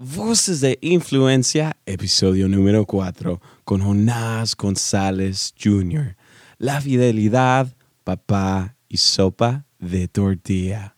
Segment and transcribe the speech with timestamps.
[0.00, 6.14] Voces de Influencia, episodio número 4, con Jonás González Jr.
[6.58, 7.66] La fidelidad,
[8.04, 10.94] papá y sopa de tortilla.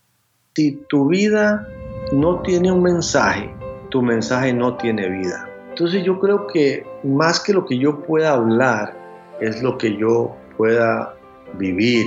[0.54, 1.66] Si tu vida
[2.12, 3.50] no tiene un mensaje,
[3.88, 5.48] tu mensaje no tiene vida.
[5.71, 8.94] Entonces yo creo que más que lo que yo pueda hablar,
[9.40, 11.14] es lo que yo pueda
[11.58, 12.04] vivir.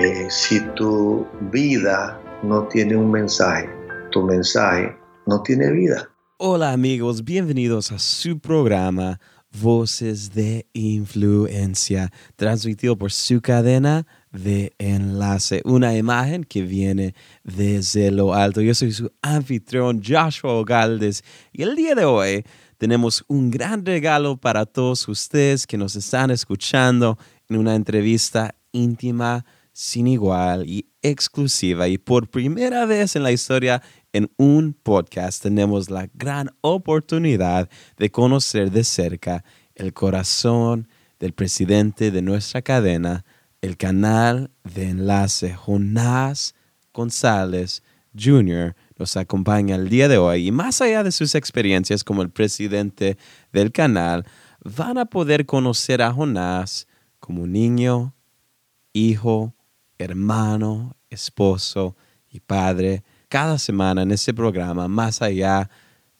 [0.00, 3.70] Eh, si tu vida no tiene un mensaje,
[4.10, 4.96] tu mensaje
[5.26, 6.08] no tiene vida.
[6.46, 9.18] Hola amigos, bienvenidos a su programa
[9.50, 18.34] Voces de Influencia, transmitido por su cadena de enlace, una imagen que viene desde lo
[18.34, 18.60] alto.
[18.60, 22.44] Yo soy su anfitrión Joshua Galdes y el día de hoy
[22.76, 27.16] tenemos un gran regalo para todos ustedes que nos están escuchando
[27.48, 31.86] en una entrevista íntima, sin igual y exclusiva.
[31.86, 33.82] Y por primera vez en la historia
[34.12, 39.44] en un podcast tenemos la gran oportunidad de conocer de cerca
[39.76, 40.88] el corazón
[41.20, 43.24] del presidente de nuestra cadena,
[43.60, 46.54] el canal de enlace Jonás
[46.92, 47.82] González
[48.18, 48.74] Jr.
[48.96, 53.18] nos acompaña el día de hoy y más allá de sus experiencias como el presidente
[53.52, 54.24] del canal,
[54.62, 56.86] van a poder conocer a Jonás
[57.18, 58.14] como niño,
[58.92, 59.54] hijo,
[60.04, 61.96] hermano, esposo
[62.30, 65.68] y padre cada semana en este programa, más allá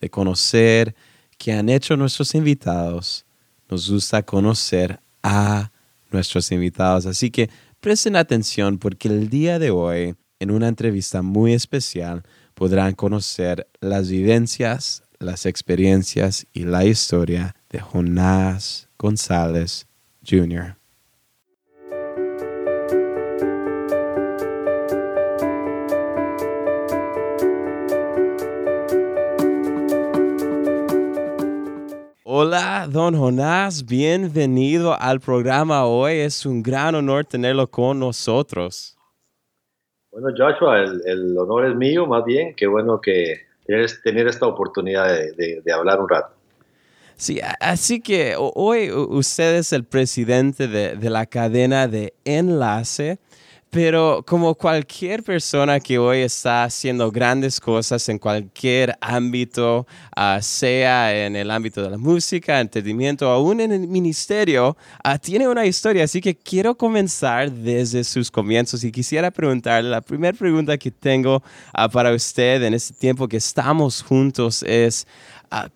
[0.01, 0.95] de conocer
[1.39, 3.25] qué han hecho nuestros invitados,
[3.69, 5.71] nos gusta conocer a
[6.11, 7.07] nuestros invitados.
[7.07, 12.95] Así que presten atención porque el día de hoy, en una entrevista muy especial, podrán
[12.95, 19.87] conocer las vivencias, las experiencias y la historia de Jonás González
[20.29, 20.84] Jr.
[32.37, 36.15] Hola, don Jonás, bienvenido al programa hoy.
[36.15, 38.99] Es un gran honor tenerlo con nosotros.
[40.11, 42.53] Bueno, Joshua, el, honor es mío, más bien.
[42.57, 46.35] Qué bueno que tienes tener esta oportunidad de, hablar un rato.
[47.15, 53.21] Sí, así que hoy usted es el presidente de, de la cadena de Enlace.
[53.75, 61.27] Pero como cualquier persona que hoy está haciendo grandes cosas en cualquier ámbito, ah, sea
[61.27, 66.05] en el ámbito de la música, entendimiento, aún en el ministerio, ah, tiene una historia.
[66.05, 71.43] Así que quiero comenzar desde sus comienzos y quisiera preguntarle, la primera pregunta que tengo
[71.73, 75.05] ah, para usted en este tiempo que estamos juntos es,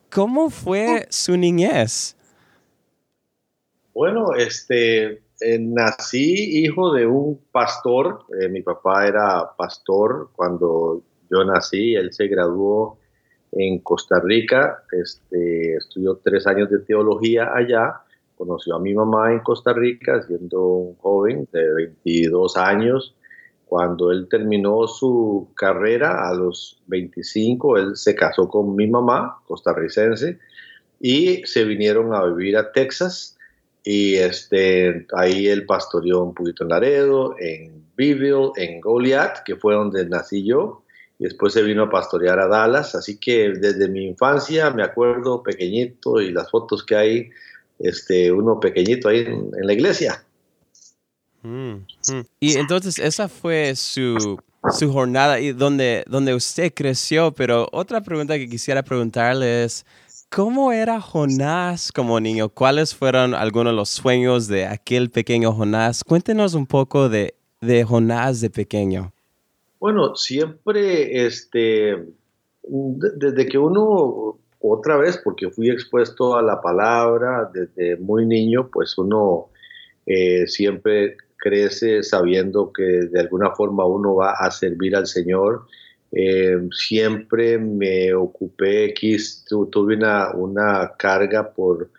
[0.08, 2.14] ¿cómo fue su niñez?
[3.92, 8.24] Bueno, este, eh, nací hijo de un pastor.
[8.40, 11.94] Eh, mi papá era pastor cuando yo nací.
[11.94, 12.98] Él se graduó
[13.52, 14.82] en Costa Rica.
[14.92, 18.02] Este, estudió tres años de teología allá.
[18.36, 23.14] Conoció a mi mamá en Costa Rica siendo un joven de 22 años.
[23.64, 30.38] Cuando él terminó su carrera a los 25, él se casó con mi mamá, costarricense,
[31.00, 33.37] y se vinieron a vivir a Texas
[33.90, 39.72] y este, ahí él pastoreó un poquito en Laredo, en Beeville, en Goliath, que fue
[39.72, 40.82] donde nací yo.
[41.18, 42.94] Y después se vino a pastorear a Dallas.
[42.94, 47.30] Así que desde mi infancia me acuerdo pequeñito y las fotos que hay,
[47.78, 50.22] este, uno pequeñito ahí en, la iglesia.
[51.40, 51.76] Mm,
[52.12, 52.26] mm.
[52.40, 54.38] Y entonces esa fue su,
[54.70, 57.32] su jornada y donde, donde usted creció.
[57.32, 59.86] Pero otra pregunta que quisiera preguntarle es,
[60.30, 62.50] ¿Cómo era Jonás como niño?
[62.50, 66.04] ¿Cuáles fueron algunos de los sueños de aquel pequeño Jonás?
[66.04, 69.12] Cuéntenos un poco de, de Jonás de pequeño.
[69.80, 71.96] Bueno, siempre, este,
[72.62, 78.98] desde que uno, otra vez, porque fui expuesto a la palabra desde muy niño, pues
[78.98, 79.46] uno
[80.04, 85.66] eh, siempre crece sabiendo que de alguna forma uno va a servir al Señor
[86.12, 88.94] eh, siempre me ocupé,
[89.70, 91.90] tuve una, carga por,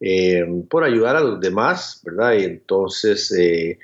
[0.00, 2.34] eh, por ayudar a los demás, ¿verdad?
[2.34, 3.78] Y entonces, eh,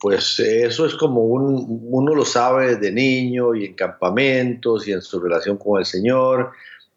[0.00, 5.02] pues eso es como un, uno lo sabe de niño y en campamentos y en
[5.02, 6.50] su relación con el Señor.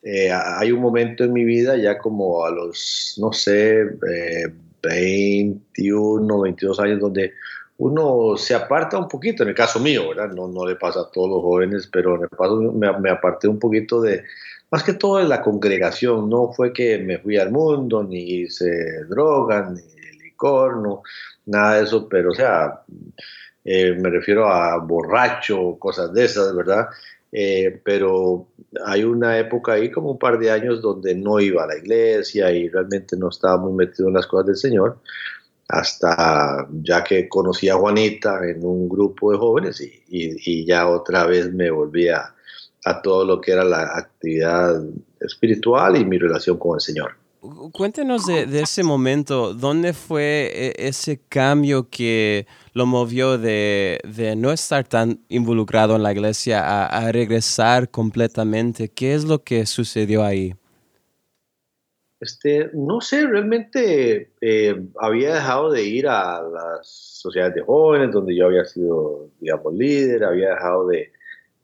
[0.03, 3.85] hay un momento en mi vida, ya como a los, no sé,
[4.81, 7.33] 21, 22 años, donde
[7.81, 10.29] uno se aparta un poquito, en el caso mío, ¿verdad?
[10.29, 13.57] No, le pasa a todos los jóvenes, pero en el caso me, me aparté un
[13.57, 14.23] poquito de,
[14.69, 19.03] más que todo de la congregación, no fue que me fui al mundo, ni hice
[19.05, 19.81] drogas, ni
[20.21, 21.01] licor, no,
[21.47, 22.81] nada de eso, pero o sea,
[23.65, 26.87] eh, me refiero a borracho, cosas de esas, ¿verdad?
[27.31, 28.47] eh, pero
[28.85, 32.51] hay una época ahí, como un par de años, donde no iba a la iglesia
[32.51, 34.97] y realmente no estaba muy metido en las cosas del Señor,
[35.71, 41.25] hasta ya que conocí a Juanita en un grupo de jóvenes y, y, ya otra
[41.25, 42.35] vez me volví a,
[42.85, 44.83] a todo lo que era la actividad
[45.19, 47.21] espiritual y mi relación con el Señor.
[47.71, 53.99] Cuéntenos de, ese momento, ¿dónde fue e, ese cambio que lo movió de,
[54.37, 58.89] no estar tan involucrado en la iglesia a, regresar completamente?
[58.89, 60.53] ¿Qué es lo que sucedió ahí?
[62.21, 68.35] Este, no sé, realmente eh, había dejado de ir a las sociedades de jóvenes donde
[68.35, 71.11] yo había sido, digamos, líder, había dejado de,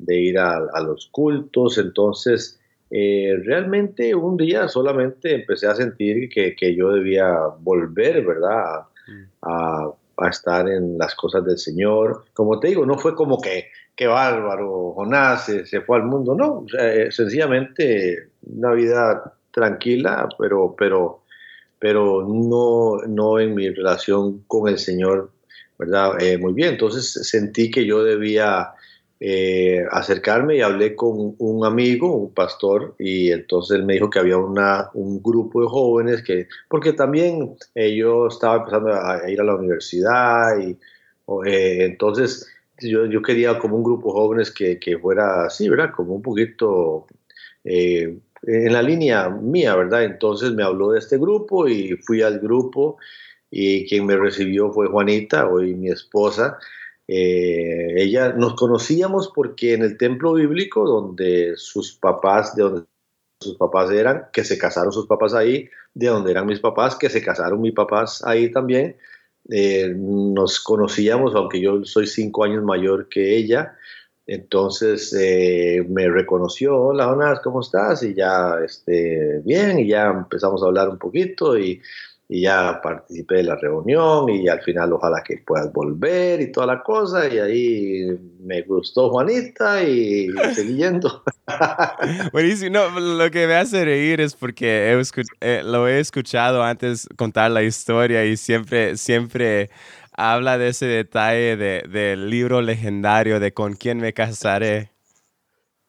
[0.08, 2.60] ir a, a los cultos, entonces
[2.90, 8.86] eh, realmente un día solamente empecé a sentir que, que yo debía volver, ¿verdad?
[9.44, 12.26] A, a, estar en las cosas del Señor.
[12.34, 16.34] Como te digo, no fue como que, que bárbaro, Jonás se, se fue al mundo,
[16.34, 21.24] no, eh, sencillamente una vida tranquila, pero, pero,
[21.80, 25.32] pero no, no en mi relación con el Señor,
[25.78, 26.22] ¿verdad?
[26.22, 28.72] Eh, muy bien, entonces sentí que yo debía
[29.20, 34.20] eh, acercarme y hablé con un amigo, un pastor, y entonces él me dijo que
[34.20, 39.42] había una, un grupo de jóvenes que, porque también eh, yo estaba empezando a, ir
[39.42, 40.78] a la universidad y
[41.46, 42.48] entonces
[42.80, 45.92] yo, yo, quería como un grupo de jóvenes que, que fuera así, ¿verdad?
[45.96, 47.08] Como un poquito
[48.44, 50.04] en la línea mía, ¿verdad?
[50.04, 52.98] Entonces me habló de este grupo y fui al grupo
[53.50, 56.58] y quien me recibió fue Juanita, hoy mi esposa,
[57.08, 62.86] eh, ella nos conocíamos porque en el templo bíblico donde sus papás, de donde
[63.40, 67.10] sus papás eran, que se casaron sus papás ahí, de donde eran mis papás, que
[67.10, 68.98] se casaron mis papás ahí también,
[69.50, 73.78] eh, nos conocíamos, aunque yo soy cinco años mayor que ella,
[74.28, 78.04] entonces eh, me reconoció, hola Jonas, ¿cómo estás?
[78.04, 81.82] Y ya, este, bien, y ya empezamos a hablar un poquito y
[82.30, 86.68] y ya participé de la reunión y al final ojalá que puedas volver y toda
[86.68, 91.24] la cosa y ahí me gustó Juanita y seguí yendo.
[92.34, 95.02] Buenísimo, lo que me hace reír es porque
[95.40, 99.70] eh, lo he escuchado antes contar la historia y siempre, siempre
[100.18, 104.92] habla de ese detalle de, del libro legendario de con quién me casaré.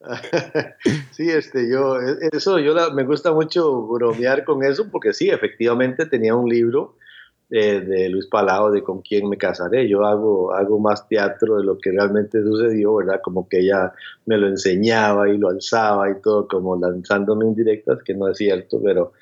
[1.11, 6.07] sí, este, yo, e, eso, yo me gusta mucho bromear con eso porque sí, efectivamente
[6.07, 6.97] tenía un libro
[7.51, 9.89] eh, de Luis Palao de con quién me casaré.
[9.89, 13.21] Yo hago, hago más teatro de lo que realmente sucedió, ¿verdad?
[13.23, 13.93] Como que ella
[14.27, 18.79] me lo enseñaba y lo alzaba y todo, como lanzándome indirectas, que no es cierto,
[18.85, 19.15] pero,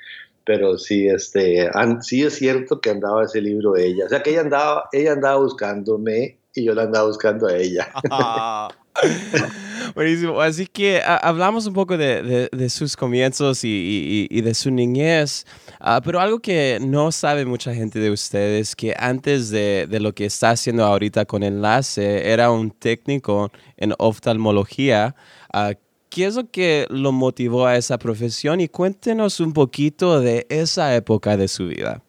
[0.47, 1.69] pero sí, este,
[2.03, 4.07] sí es cierto que andaba ese libro de ella.
[4.07, 7.89] O sea, que ella andaba, ella andaba buscándome y yo la andaba buscando a ella.
[9.95, 10.41] Buenísimo.
[10.41, 15.45] Así que hablamos un poco de, sus comienzos y, de su niñez,
[15.81, 20.27] ah, pero algo que no sabe mucha gente de ustedes, que antes de, lo que
[20.27, 25.17] está haciendo ahorita con Enlace, era un técnico en oftalmología.
[25.53, 25.73] Ah,
[26.17, 28.63] ¿Qué es lo que lo motivó a esa profesión?
[28.63, 32.03] Y cuéntenos un poquito de esa época de su vida.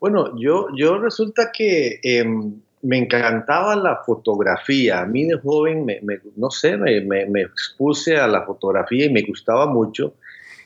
[0.00, 5.02] Bueno, yo, yo resulta que em, me encantaba la fotografía.
[5.02, 6.00] A mí de joven, me,
[6.34, 10.14] no sé, me, expuse a la fotografía y me gustaba mucho.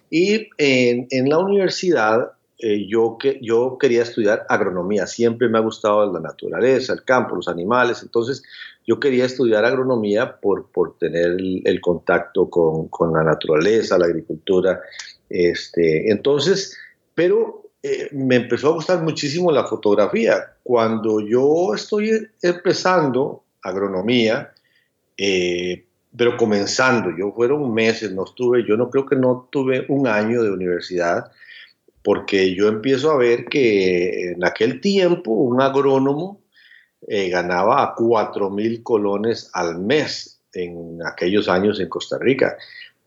[0.08, 5.08] Y en, la universidad eh, yo, que, yo quería estudiar agronomía.
[5.08, 8.00] Siempre me ha gustado la naturaleza, el campo, los animales.
[8.04, 8.44] Entonces
[8.86, 14.80] yo quería estudiar agronomía por, por tener el, contacto con, con, la naturaleza, la agricultura.
[15.30, 16.76] Este, entonces,
[17.14, 20.54] pero eh, me empezó a gustar muchísimo la fotografía.
[20.62, 24.52] Cuando yo estoy empezando agronomía,
[25.16, 25.84] eh,
[26.16, 30.42] pero comenzando, yo fueron meses, no estuve, yo no creo que no tuve un año
[30.42, 31.30] de universidad,
[32.02, 36.40] porque yo empiezo a ver que en aquel tiempo un agrónomo
[37.06, 42.56] eh, ganaba 4 mil colones al mes en aquellos años en Costa Rica.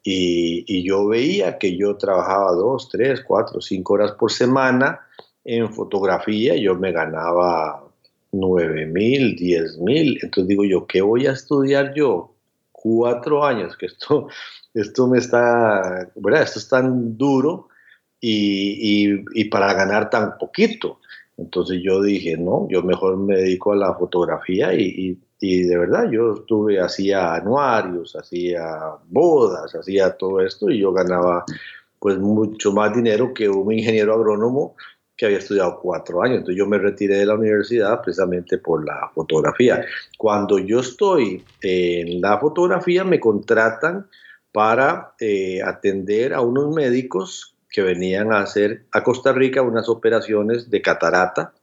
[0.04, 5.02] Y, yo veía que yo trabajaba dos, tres, cuatro, cinco horas por semana
[5.44, 7.84] en fotografía, yo me ganaba
[8.32, 10.18] nueve mil, diez mil.
[10.22, 12.34] Entonces digo yo, ¿qué voy a estudiar yo?
[12.72, 14.30] Cuatro años, que esto,
[14.74, 16.44] esto me está, ¿verdad?
[16.44, 17.68] Esto es tan duro
[18.22, 21.02] y, y, y para ganar tan poquito.
[21.38, 26.10] Entonces yo dije, no, yo mejor me dedico a la fotografía y, y de verdad,
[26.12, 31.46] yo estuve, hacía anuarios, hacía bodas, hacía todo esto y yo ganaba
[32.00, 34.76] pues mucho más dinero que un ingeniero agrónomo
[35.16, 36.38] que había estudiado cuatro años.
[36.38, 39.84] Entonces yo me retiré de la universidad precisamente por la fotografía.
[40.18, 44.08] Cuando yo estoy en la fotografía me contratan
[44.52, 50.68] para eh, atender a unos médicos que venían a hacer a Costa Rica unas operaciones
[50.72, 51.54] de catarata.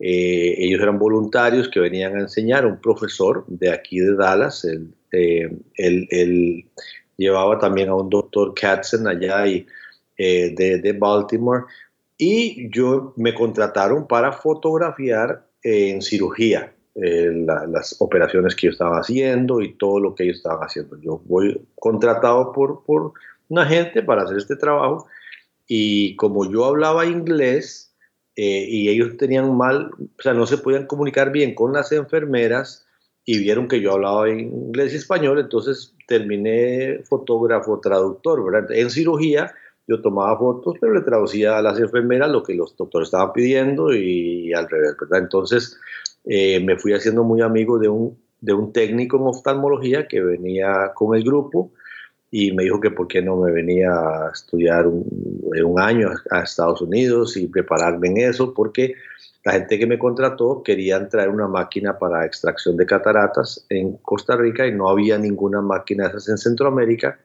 [0.00, 4.92] Eh, ellos eran voluntarios que venían a enseñar, un profesor de aquí de Dallas, él,
[5.12, 6.64] eh,
[7.16, 9.64] llevaba también a un doctor Katzen allá y,
[10.18, 11.66] de, de Baltimore
[12.18, 19.60] y yo me contrataron para fotografiar en cirugía eh, las operaciones que yo estaba haciendo
[19.60, 20.98] y todo lo que ellos estaban haciendo.
[21.00, 23.12] Yo voy contratado por, por
[23.48, 25.06] una gente para hacer este trabajo
[25.66, 27.94] y como yo hablaba inglés
[28.36, 32.86] eh, y ellos tenían mal, o sea, no se podían comunicar bien con las enfermeras
[33.24, 38.70] y vieron que yo hablaba inglés y español, entonces terminé fotógrafo traductor, ¿verdad?
[38.72, 39.54] En cirugía
[39.86, 43.94] yo tomaba fotos, pero le traducía a las enfermeras lo que los doctores estaban pidiendo
[43.94, 45.20] y, al revés, ¿verdad?
[45.20, 45.78] Entonces
[46.24, 50.92] eh, me fui haciendo muy amigo de un, de un técnico en oftalmología que venía
[50.94, 51.72] con el grupo
[52.36, 55.04] y me dijo que por qué no me venía a estudiar un,
[55.64, 58.96] un año a Estados Unidos y prepararme en eso, porque
[59.44, 64.34] la gente que me contrató querían traer una máquina para extracción de cataratas en Costa
[64.34, 67.20] Rica y no había ninguna máquina de esas en Centroamérica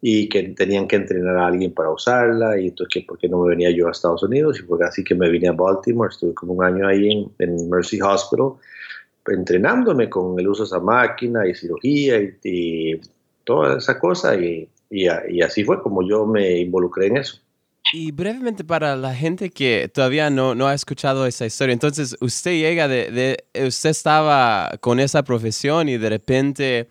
[0.00, 3.44] y que tenían que entrenar a alguien para usarla y entonces que por qué no
[3.44, 6.34] me venía yo a Estados Unidos y fue así que me vine a Baltimore, estuve
[6.34, 8.54] como un año ahí en, Mercy Hospital
[9.24, 13.00] entrenándome con el uso de esa máquina y cirugía y,
[13.48, 15.08] toda esa cosa y, y,
[15.40, 17.40] así fue como yo me involucré en eso.
[17.94, 22.50] Y brevemente para la gente que todavía no, no ha escuchado esa historia, entonces usted
[22.50, 26.88] llega de, usted estaba con esa profesión y de repente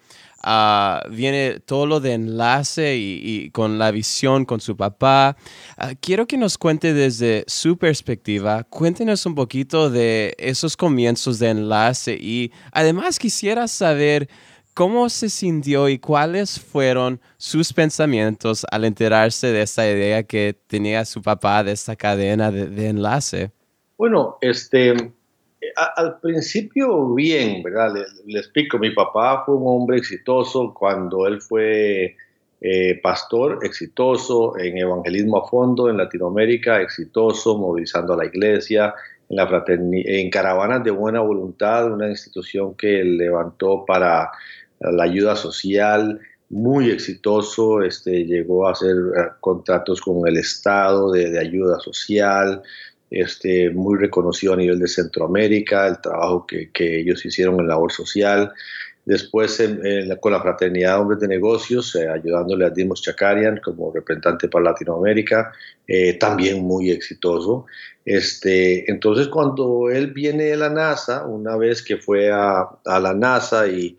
[0.49, 5.35] Ah, viene todo lo de enlace y, con la visión con su papá.
[5.77, 11.49] Ah, quiero que nos cuente desde su perspectiva, cuéntenos un poquito de esos comienzos de
[11.49, 14.29] enlace y además quisiera saber
[14.77, 21.03] cómo se sintió y cuáles fueron sus pensamientos al enterarse de esta idea que tenía
[21.03, 23.49] su papá de esta cadena de, enlace.
[23.97, 24.93] Bueno, este,
[25.95, 27.91] al principio bien, ¿verdad?
[28.27, 32.15] Le, explico, mi papá fue un hombre exitoso cuando él fue
[32.61, 38.93] eh, pastor, exitoso en evangelismo a fondo en Latinoamérica, exitoso, movilizando a la iglesia,
[39.27, 44.29] en, la en caravanas de buena voluntad, una institución que levantó para
[44.79, 46.19] la ayuda social,
[46.49, 52.61] muy exitoso, este, llegó a hacer eh, contratos con el Estado de, ayuda social,
[53.09, 56.69] este, muy reconocido a nivel de Centroamérica, el trabajo que,
[56.99, 58.51] ellos hicieron en labor social.
[59.05, 59.63] Después,
[60.19, 64.65] con la Fraternidad de Hombres de Negocios, eh, ayudándole a Dimos Chakarian como representante para
[64.65, 65.53] Latinoamérica,
[65.87, 67.67] eh, también muy exitoso.
[68.03, 73.67] Este, entonces, cuando él viene de la NASA, una vez que fue a, la NASA
[73.67, 73.97] y,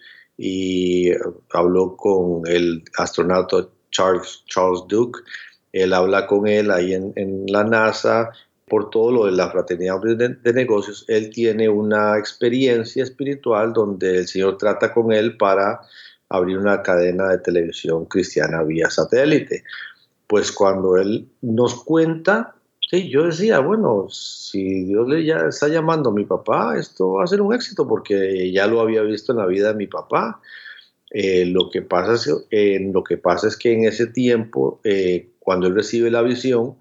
[1.52, 5.20] habló con el astronauta Charles, Charles Duke,
[5.72, 8.30] él habla con él ahí en, en la NASA,
[8.68, 14.28] por todo lo de la fraternidad de, negocios, él tiene una experiencia espiritual donde el
[14.28, 15.80] Señor trata con él para
[16.28, 19.64] abrir una cadena de televisión cristiana vía satélite.
[20.26, 22.54] Pues cuando él nos cuenta,
[22.90, 27.24] sí, yo decía, bueno, si Dios le ya está llamando a mi papá, esto va
[27.24, 30.40] a ser un éxito porque ya lo había visto en la vida de mi papá.
[31.10, 36.76] Eh, lo, que pasa es, que en ese tiempo, eh, cuando él recibe la visión,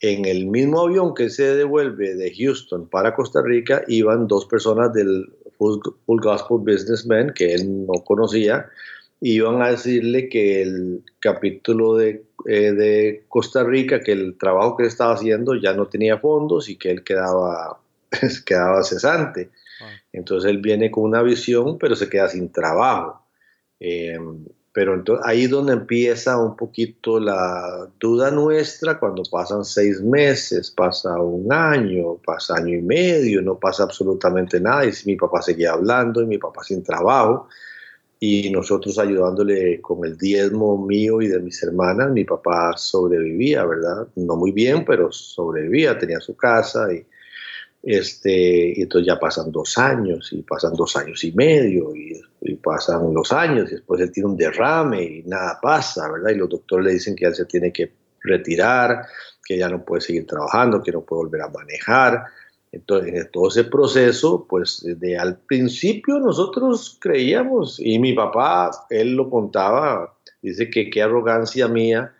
[0.00, 4.92] en el mismo avión que se devuelve de Houston para Costa Rica iban dos personas
[4.92, 8.66] del Full, Gospel Businessman que él no conocía,
[9.20, 14.84] iban a decirle que el capítulo de, eh, de, Costa Rica, que el trabajo que
[14.84, 17.78] él estaba haciendo ya no tenía fondos y que él quedaba,
[18.46, 19.50] quedaba cesante.
[19.80, 19.90] Ah.
[20.12, 23.26] Entonces él viene con una visión, pero se queda sin trabajo.
[23.80, 24.18] Eh,
[24.76, 30.70] pero entonces, ahí es donde empieza un poquito la duda nuestra cuando pasan seis meses,
[30.70, 35.72] pasa un año, pasa año y medio, no pasa absolutamente nada y mi papá seguía
[35.72, 37.48] hablando y mi papá sin trabajo
[38.18, 44.08] y nosotros ayudándole con el diezmo mío y de mis hermanas, mi papá sobrevivía, ¿verdad?
[44.16, 47.04] No muy bien, pero sobrevivía, tenía su casa y
[47.82, 52.22] este, entonces ya pasan dos años y pasan dos años y medio y,
[52.62, 56.30] pasan los años y después él tiene un derrame y nada pasa, ¿verdad?
[56.30, 59.06] Y los doctores le dicen que él se tiene que retirar,
[59.44, 62.24] que ya no puede seguir trabajando, que no puede volver a manejar.
[62.76, 69.14] Entonces, en todo ese proceso, pues de al principio nosotros creíamos, y mi papá, él
[69.14, 72.12] lo contaba, dice que qué arrogancia mía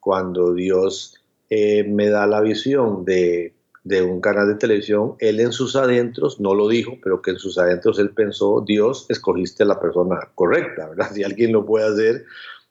[0.00, 1.14] cuando Dios
[1.50, 6.40] eh, me da la visión de de un canal de televisión, él en sus adentros,
[6.40, 10.18] no lo dijo, pero que en sus adentros él pensó, Dios, escogiste a la persona
[10.34, 11.10] correcta, ¿verdad?
[11.14, 12.24] Si alguien lo puede hacer,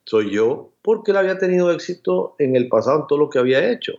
[0.04, 3.72] soy yo, porque él había tenido éxito en el pasado en todo lo que había
[3.72, 3.94] hecho.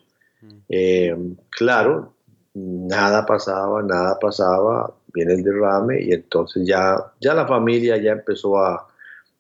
[0.69, 1.17] Eh,
[1.49, 2.13] claro,
[2.57, 8.59] nada pasaba, nada pasaba, viene el derrame y entonces ya, ya la familia ya empezó
[8.59, 8.87] a,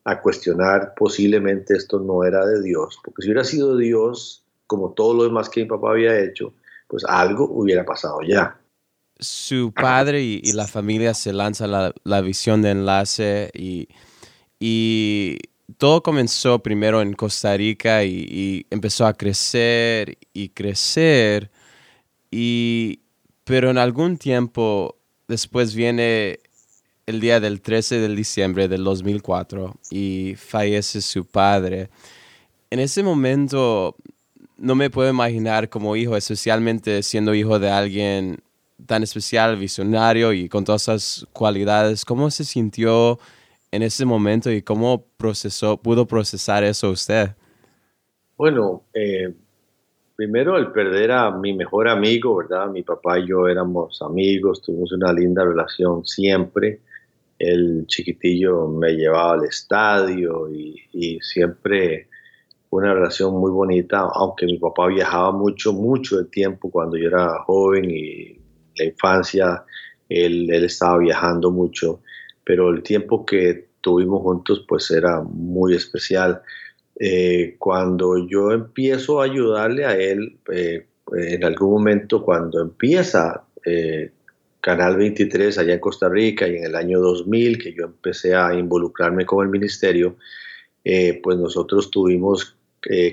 [0.04, 5.14] a cuestionar posiblemente esto no era de Dios, porque si hubiera sido Dios, como todo
[5.14, 6.52] lo demás que mi papá había hecho,
[6.88, 8.58] pues algo hubiera pasado ya.
[9.18, 13.88] Su padre y, la familia se lanzan la, la, visión de enlace y,
[14.60, 15.38] y,
[15.78, 21.50] todo comenzó primero en Costa Rica y, empezó a crecer y crecer,
[22.30, 23.00] y,
[23.46, 24.96] pero en algún tiempo
[25.28, 26.40] después viene
[27.06, 31.88] el día del 13 de diciembre del 2004 y fallece su padre.
[32.70, 33.94] En ese momento
[34.58, 38.40] no me puedo imaginar como hijo, especialmente siendo hijo de alguien
[38.84, 42.04] tan especial, visionario y con todas esas cualidades.
[42.04, 43.20] ¿Cómo se sintió
[43.70, 47.30] en ese momento y cómo procesó, pudo procesar eso usted?
[48.36, 49.32] Bueno, eh,
[50.16, 52.68] primero el perder a mi mejor amigo, ¿verdad?
[52.70, 56.80] Mi papá y yo éramos amigos, tuvimos una linda relación siempre.
[57.38, 62.08] El chiquitillo me llevaba al estadio y, siempre
[62.70, 67.42] una relación muy bonita, aunque mi papá viajaba mucho, mucho de tiempo cuando yo era
[67.44, 68.38] joven y
[68.76, 69.64] la infancia,
[70.08, 72.00] él estaba viajando mucho,
[72.44, 76.42] pero el tiempo que tuvimos juntos pues era muy especial.
[76.98, 80.86] Eh, cuando yo empiezo a ayudarle a él, eh,
[81.16, 84.10] en algún momento cuando empieza eh,
[84.60, 88.52] Canal 23 allá en Costa Rica y en el año 2000 que yo empecé a
[88.54, 90.16] involucrarme con el ministerio,
[91.22, 92.56] pues nosotros tuvimos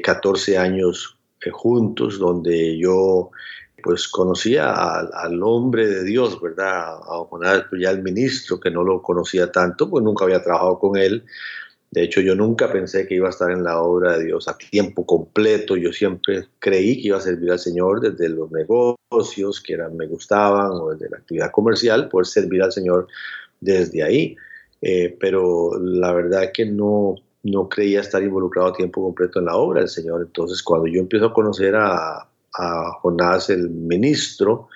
[0.04, 3.32] 14 eh, años eh, juntos, donde yo
[3.82, 7.00] pues conocía al, hombre de Dios, ¿verdad?
[7.00, 11.26] A ya el ministro, que no lo conocía tanto, pues nunca había trabajado con él.
[11.94, 14.58] De hecho, yo nunca pensé que iba a estar en la obra de Dios a
[14.58, 15.78] tiempo completo.
[15.78, 20.08] Yo siempre creí que iba a servir al Señor desde los negocios que eran, me
[20.08, 23.08] gustaban o desde la actividad comercial, poder servir al Señor
[23.62, 24.36] desde ahí.
[24.82, 27.14] Eh, pero la verdad es que no,
[27.44, 30.24] no creía estar involucrado a tiempo completo en la obra del Señor.
[30.24, 32.28] Entonces, cuando yo empiezo a conocer a,
[33.02, 34.68] Jonás, el ministro,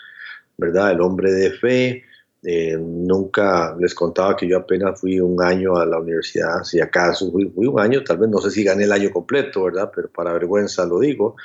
[0.55, 0.91] ¿verdad?
[0.91, 2.03] El hombre de fe,
[2.49, 7.29] eh, nunca les contaba que yo apenas fui un año a la universidad, si acaso
[7.29, 9.91] fui, un año, tal vez no sé si gané el año completo, ¿verdad?
[9.93, 11.35] Pero para vergüenza lo digo.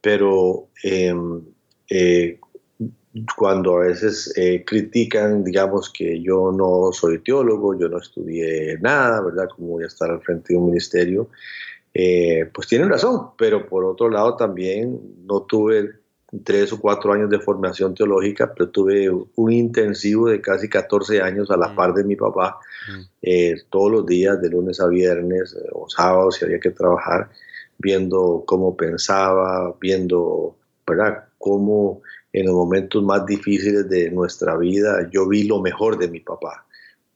[0.00, 1.42] Pero em,
[1.90, 2.40] eh,
[3.36, 9.20] cuando a veces eh, critican, digamos, que yo no soy teólogo, yo no estudié nada,
[9.20, 9.50] ¿verdad?
[9.54, 11.28] Como voy a estar al frente de un ministerio,
[12.54, 15.98] pues tienen razón, pero por otro lado también no tuve
[16.44, 21.50] tres o cuatro años de formación teológica, pero tuve un intensivo de casi 14 años
[21.50, 21.74] a la mm.
[21.74, 22.58] par de mi papá,
[22.90, 23.00] mm.
[23.22, 27.30] eh, todos los días, de lunes a viernes o sábados si había que trabajar,
[27.78, 31.24] viendo cómo pensaba, viendo, ¿verdad?
[31.38, 36.20] Cómo en los momentos más difíciles de nuestra vida, yo vi lo mejor de mi
[36.20, 36.66] papá,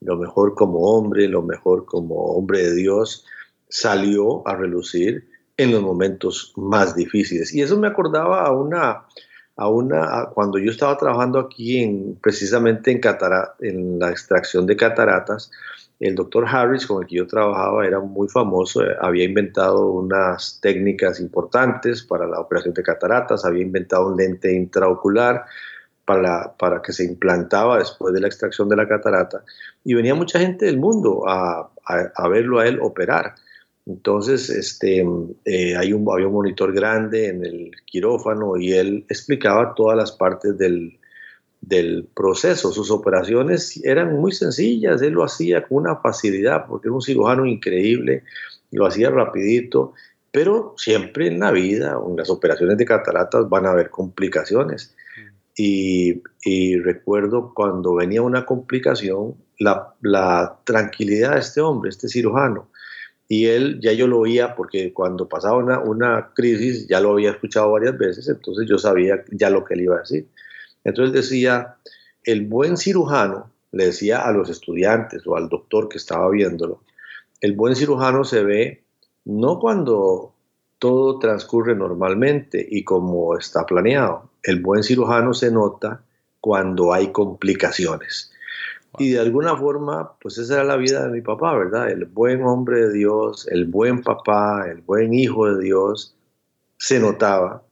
[0.01, 3.27] lo mejor como hombre, lo mejor como hombre de Dios,
[3.69, 5.29] salió a relucir
[5.63, 7.55] en los momentos más difíciles.
[7.55, 9.05] Y eso me acordaba a una,
[9.57, 13.01] a una cuando yo estaba trabajando aquí en, precisamente en,
[13.61, 15.51] en la extracción de cataratas,
[16.03, 20.59] el doctor Harris, con el que yo trabajaba, era muy famoso, eh, había inventado unas
[20.61, 25.45] técnicas importantes para la operación de cataratas, había inventado un lente intraocular
[26.05, 29.45] para, para que se implantaba después de la extracción de la catarata,
[29.85, 33.37] y venía mucha gente del mundo a, a, verlo a él operar.
[33.87, 35.05] Entonces, este,
[35.45, 40.13] eh, hay un, había un monitor grande en el quirófano y él explicaba todas las
[40.13, 41.01] partes del,
[41.61, 42.73] del proceso.
[42.73, 47.47] Sus operaciones eran muy sencillas, él lo hacía con una facilidad porque era un cirujano
[47.47, 48.25] increíble,
[48.71, 49.95] lo hacía rapidito,
[50.31, 54.95] pero siempre en la vida, en las operaciones de cataratas van a haber complicaciones.
[55.55, 56.23] Y,
[56.79, 62.69] recuerdo cuando venía una complicación, la, tranquilidad de este hombre, este cirujano,
[63.29, 67.71] y él ya yo lo oía porque cuando pasaba una, crisis ya lo había escuchado
[67.71, 70.29] varias veces, entonces yo sabía ya lo que él iba a decir.
[70.85, 71.77] Entonces decía,
[72.25, 76.83] el buen cirujano, le decía a los estudiantes o al doctor que estaba viéndolo,
[77.41, 78.85] el buen cirujano se ve
[79.25, 80.35] no cuando
[80.79, 86.03] todo transcurre normalmente y como está planeado, el buen cirujano se nota
[86.41, 88.32] cuando hay complicaciones.
[88.99, 91.91] Y de alguna forma, pues esa era la vida de mi papá, ¿verdad?
[91.91, 96.15] El buen hombre de Dios, el buen papá, el buen hijo de Dios,
[96.77, 97.63] se notaba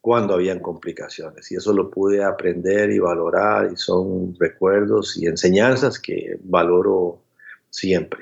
[0.00, 1.50] cuando habían complicaciones.
[1.52, 7.22] Y eso lo pude aprender y valorar y son recuerdos y enseñanzas que valoro
[7.70, 8.20] siempre.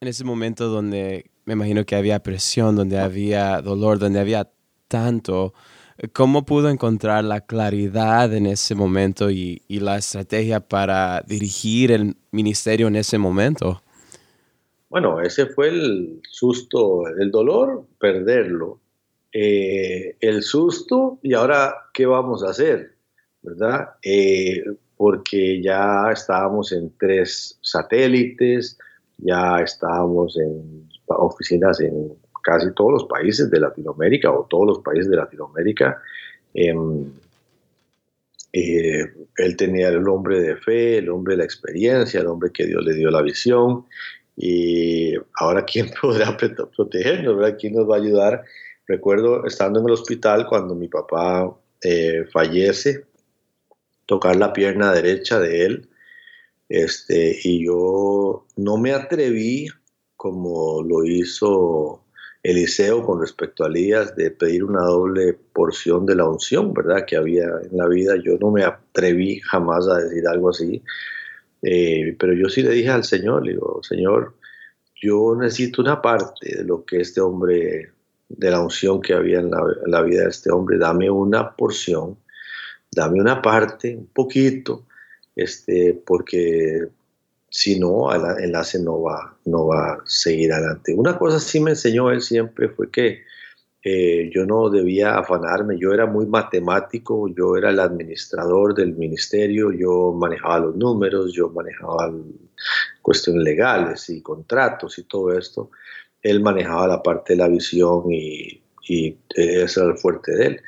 [0.00, 4.50] En ese momento donde me imagino que había presión, donde había dolor, donde había
[4.88, 5.52] tanto,
[6.12, 12.88] ¿cómo pudo encontrar la claridad en ese momento y, la estrategia para dirigir el ministerio
[12.88, 13.82] en ese momento?
[14.88, 18.80] Bueno, ese fue el susto, el dolor, perderlo,
[19.32, 22.94] eh, el susto y ahora, ¿qué vamos a hacer?
[23.42, 23.90] ¿Verdad?
[24.02, 24.64] Eh,
[24.96, 28.76] porque ya estábamos en tres satélites,
[29.18, 35.10] ya estábamos en oficinas en casi todos los países de Latinoamérica o todos los países
[35.10, 36.00] de Latinoamérica.
[36.54, 37.12] Em,
[38.52, 39.04] eh,
[39.36, 42.84] él tenía el hombre de fe, el hombre de la experiencia, el hombre que Dios
[42.84, 43.86] le dio la visión.
[44.36, 47.36] Y ahora, ¿quién podrá protegernos?
[47.36, 47.56] ¿verdad?
[47.58, 48.44] ¿Quién nos va a ayudar?
[48.86, 53.04] Recuerdo estando en el hospital cuando mi papá eh, fallece,
[54.06, 55.88] tocar la pierna derecha de él,
[56.68, 59.68] este, y yo no me atreví
[60.16, 62.04] como lo hizo
[62.42, 67.04] Eliseo con respecto a Elías de pedir una doble porción de la unción, ¿verdad?
[67.06, 68.14] Que había en la vida.
[68.16, 70.82] Yo no me atreví jamás a decir algo así,
[71.62, 74.34] eh, pero yo sí le dije al Señor, le digo, Señor,
[75.02, 77.90] yo necesito una parte de lo que este hombre,
[78.28, 81.54] de la unción que había en la, en la vida de este hombre, dame una
[81.54, 82.16] porción,
[82.90, 84.86] dame una parte, un poquito,
[85.36, 86.88] este, porque
[87.50, 90.94] si no, el enlace no va, no va a seguir adelante.
[90.94, 93.24] Una cosa sí me enseñó él siempre fue que
[93.82, 99.72] eh, yo no debía afanarme, yo era muy matemático, yo era el administrador del ministerio,
[99.72, 102.12] yo manejaba los números, yo manejaba
[103.02, 105.70] cuestiones legales y contratos y todo esto.
[106.22, 110.62] Él manejaba la parte de la visión y, y ese era el fuerte de él.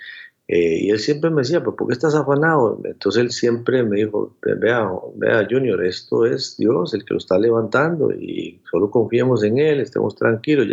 [0.55, 2.79] Eh, y él siempre me decía, pues, ¿por qué estás afanado?
[2.85, 7.39] Entonces él siempre me dijo, vea, vea, Junior, esto es Dios el que lo está
[7.39, 10.67] levantando y solo confiemos en Él, estemos tranquilos.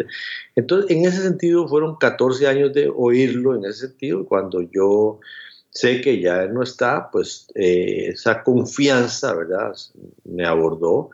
[0.53, 5.21] Entonces, en ese sentido, fueron 14 años de oírlo, en ese sentido, cuando yo
[5.69, 9.71] sé que ya Él no está, pues eh, esa confianza, ¿verdad?
[10.25, 11.09] Me abordó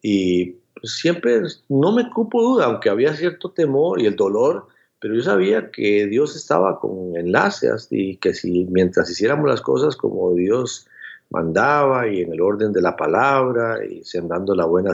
[0.00, 4.68] y siempre, no me cupo duda, aunque había cierto temor y el dolor,
[5.00, 9.96] pero yo sabía que Dios estaba con enlaces y que si mientras hiciéramos las cosas
[9.96, 10.88] como Dios
[11.30, 14.92] mandaba y en el orden de la palabra y sembrando la buena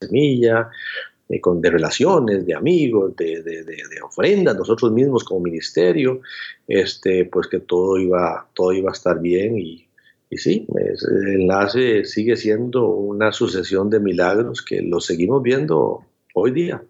[0.00, 0.70] semilla,
[1.28, 6.20] eh, con, de relaciones, de amigos, de, de, de, ofrendas, nosotros mismos como ministerio,
[6.68, 9.88] este, pues que todo iba, todo iba a estar bien y,
[10.28, 16.50] y sí, el enlace sigue siendo una sucesión de milagros que lo seguimos viendo hoy
[16.50, 16.82] día.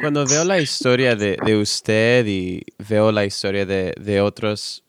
[0.00, 4.82] Cuando veo la historia de, de usted y veo la historia de, de otras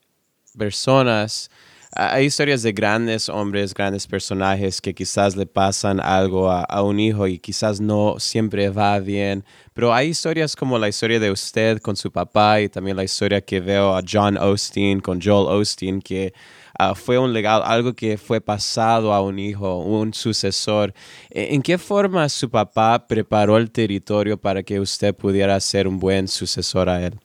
[0.57, 1.49] personas,
[1.95, 6.99] hay historias de grandes hombres, grandes personajes que quizás le pasan algo a, a, un
[6.99, 11.79] hijo y quizás no siempre va bien, pero hay historias como la historia de usted
[11.79, 16.01] con su papá y también la historia que veo a John Osteen con Joel Osteen,
[16.01, 16.33] que
[16.77, 20.93] Ah, fue un legado, algo que fue pasado a un hijo, un sucesor.
[21.29, 26.27] ¿En qué forma su papá preparó el territorio para que usted pudiera ser un buen
[26.27, 27.19] sucesor a él?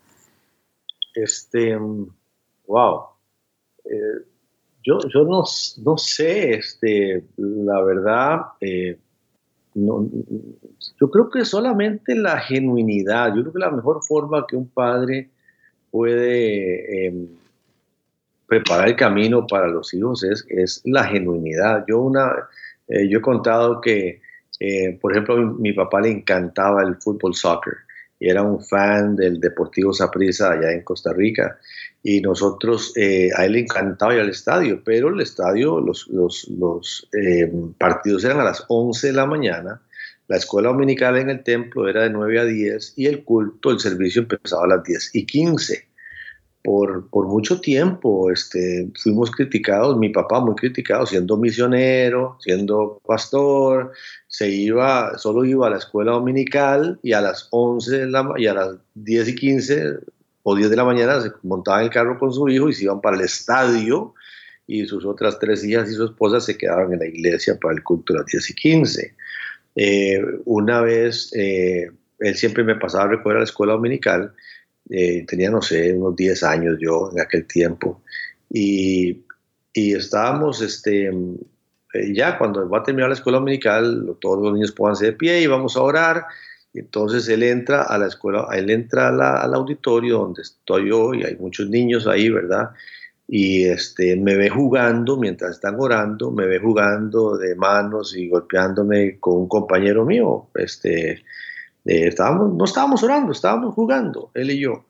[1.15, 1.77] Este,
[2.67, 3.05] wow.
[3.85, 4.27] Eh,
[4.85, 5.45] yo, yo no,
[5.79, 8.99] no, sé, este, la verdad, eh,
[9.75, 10.09] no,
[11.01, 15.31] yo creo que solamente la genuinidad, yo creo que la mejor forma que un padre
[15.91, 17.29] puede em,
[18.49, 21.85] preparar el camino para los hijos es, es la genuinidad.
[21.87, 22.33] Yo, una,
[22.89, 24.23] eh, yo he contado que,
[24.59, 27.75] eh, por ejemplo, mi, mi, papá le encantaba el fútbol soccer
[28.19, 31.59] y era un fan del Deportivo Saprissa allá en Costa Rica.
[32.03, 36.49] Y nosotros, eh, a él le encantaba ir al estadio, pero el estadio, los, los,
[36.49, 37.09] los
[37.77, 39.83] partidos eran a las 11 de la mañana,
[40.27, 43.79] la escuela dominical en el templo era de 9 a 10 y el culto, el
[43.79, 45.88] servicio empezaba a las 10 y 15
[46.69, 53.93] por, por, mucho tiempo este, fuimos criticados, mi papá muy criticado, siendo misionero, siendo pastor,
[54.27, 58.49] se iba, solo iba a la escuela dominical y a las 11 de la, y
[58.49, 59.95] a las 10 y 15
[60.43, 62.85] o 10 de la mañana se montaba en el carro con su hijo y se
[62.85, 64.13] iban para el estadio
[64.67, 67.83] y sus otras tres hijas y su esposa se quedaban en la iglesia para el
[67.83, 69.15] culto de las 10 y 15.
[69.75, 74.35] Eh, una vez, eh, él siempre me pasaba a recoger a la escuela dominical
[74.91, 78.03] eh, tenía, no sé, unos 10 años yo en aquel tiempo,
[78.51, 79.25] y,
[79.73, 84.73] y estábamos, este, eh, ya cuando va a terminar la escuela dominical, todos los niños
[84.73, 86.27] pónganse de pie y vamos a orar,
[86.75, 91.37] entonces él entra a la escuela, él entra al auditorio donde estoy yo y hay
[91.37, 92.71] muchos niños ahí, ¿verdad?
[93.27, 99.19] Y este, me ve jugando mientras están orando, me ve jugando de manos y golpeándome
[99.19, 100.49] con un compañero mío.
[100.55, 101.23] Este,
[101.89, 104.85] eh, estábamos, no estábamos orando, estábamos jugando, él y yo.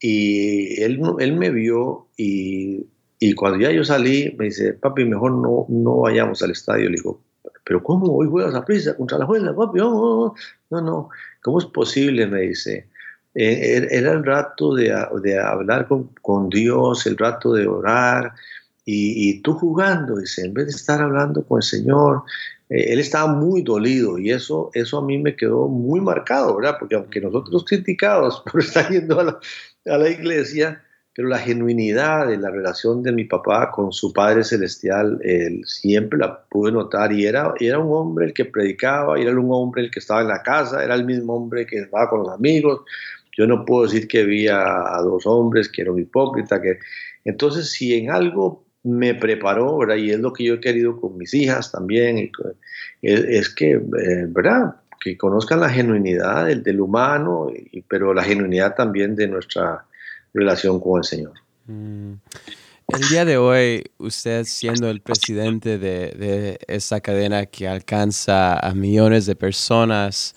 [0.00, 2.86] Y él, él me vio y,
[3.18, 6.88] y cuando ya yo salí, me dice, papi, mejor no, no vayamos al estadio.
[6.88, 7.20] Le digo,
[7.64, 9.78] pero ¿cómo hoy juegas a prisa contra la juela, papi?
[9.78, 10.34] No,
[10.70, 11.10] no, no,
[11.42, 12.26] ¿cómo es posible?
[12.26, 12.88] Me dice.
[13.34, 18.32] Eh, er, era el rato de, de hablar con, con, Dios, el rato de orar,
[18.86, 22.24] y, y, tú jugando, dice, en vez de estar hablando con el Señor,
[22.72, 26.76] él estaba muy dolido y eso, eso a mí me quedó muy marcado, ¿verdad?
[26.78, 29.40] Porque aunque nosotros criticados por estar yendo a la,
[29.86, 30.82] a la iglesia,
[31.14, 36.18] pero la genuinidad de la relación de mi papá con su Padre Celestial él, siempre
[36.18, 39.90] la pude notar y era, era un hombre el que predicaba, era un hombre el
[39.90, 42.80] que estaba en la casa, era el mismo hombre que estaba con los amigos.
[43.36, 46.60] Yo no puedo decir que había a dos hombres que era un hipócrita.
[46.62, 46.78] Que...
[47.24, 49.96] Entonces, si en algo me preparó, ¿verdad?
[49.96, 52.30] y es lo que yo he querido con mis hijas también, y,
[53.02, 54.76] es, que, eh, ¿verdad?
[55.00, 59.84] que conozcan la genuinidad del, del humano, y, pero la genuinidad también de nuestra
[60.34, 61.34] relación con el Señor.
[61.66, 62.14] Mm.
[62.88, 68.74] El día de hoy, usted siendo el presidente de, de esa cadena que alcanza a
[68.74, 70.34] millones de personas,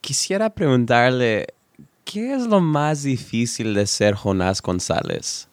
[0.00, 1.46] quisiera preguntarle,
[2.04, 5.47] ¿qué es lo más difícil de ser Jonás González?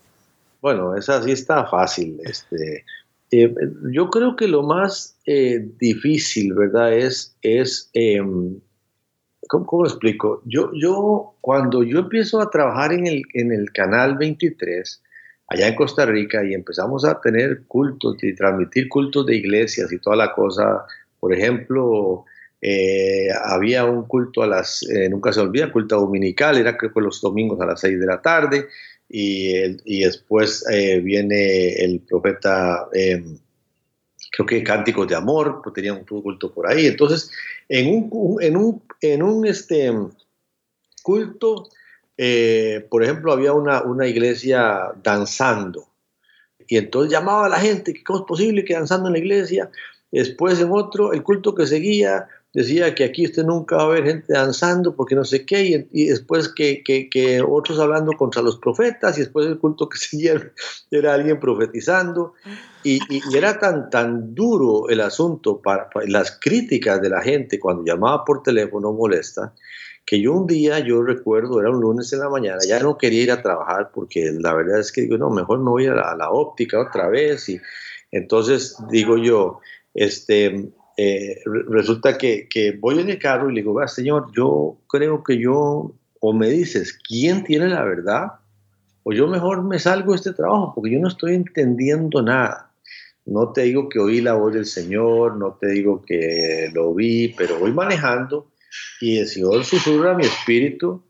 [0.66, 2.20] Bueno, esa sí está fácil.
[2.24, 2.86] Este,
[3.30, 3.54] eh,
[3.92, 6.92] yo creo que lo más eh, difícil, ¿verdad?
[6.92, 8.60] Es, es em,
[9.48, 10.42] ¿Cómo, lo explico?
[10.46, 15.04] Yo, yo, cuando yo empiezo a trabajar en el, en el canal 23,
[15.50, 20.00] allá en Costa Rica, y empezamos a tener cultos y transmitir cultos de iglesias y
[20.00, 20.84] toda la cosa,
[21.20, 22.26] por ejemplo,
[22.60, 27.02] eh, había un culto a las, eh, nunca se olvida, culto dominical, era creo que
[27.02, 28.66] los domingos a las 6 de la tarde,
[29.10, 29.54] y,
[29.86, 33.38] y después eh, viene el profeta em,
[34.36, 36.88] creo que cánticos de amor, pues tenían un culto por ahí.
[36.88, 37.32] Entonces,
[37.70, 39.94] en un, en un, en un este,
[41.02, 41.70] culto,
[42.18, 45.88] eh, por ejemplo, había una, una iglesia danzando.
[46.68, 49.70] Y entonces llamaba a la gente, ¿cómo es posible que danzando en la iglesia?
[50.12, 54.06] Después en otro, el culto que seguía, decía que aquí usted nunca va a ver
[54.06, 59.18] gente danzando porque no sé qué, y, después que, que, otros hablando contra los profetas,
[59.18, 60.54] y después el culto que seguía
[60.90, 62.34] era alguien profetizando,
[62.82, 67.84] y, y era tan, tan duro el asunto para, las críticas de la gente cuando
[67.84, 69.54] llamaba por teléfono molesta,
[70.06, 73.24] que yo un día, yo recuerdo, era un lunes en la mañana, ya no quería
[73.24, 76.12] ir a trabajar porque la verdad es que digo, no, mejor me voy a la,
[76.12, 77.60] a la óptica otra vez, y
[78.12, 79.60] entonces digo yo,
[79.94, 85.40] este, eh, resulta que, voy en el carro y le digo, señor, yo creo que
[85.40, 88.34] yo, o me dices, ¿quién tiene la verdad?
[89.04, 92.72] O yo mejor me salgo de este trabajo porque yo no estoy entendiendo nada.
[93.26, 97.30] No te digo que oí la voz del Señor, no te digo que lo vi,
[97.30, 98.52] pero voy manejando
[99.02, 101.04] y el Señor susurra a mi espíritu,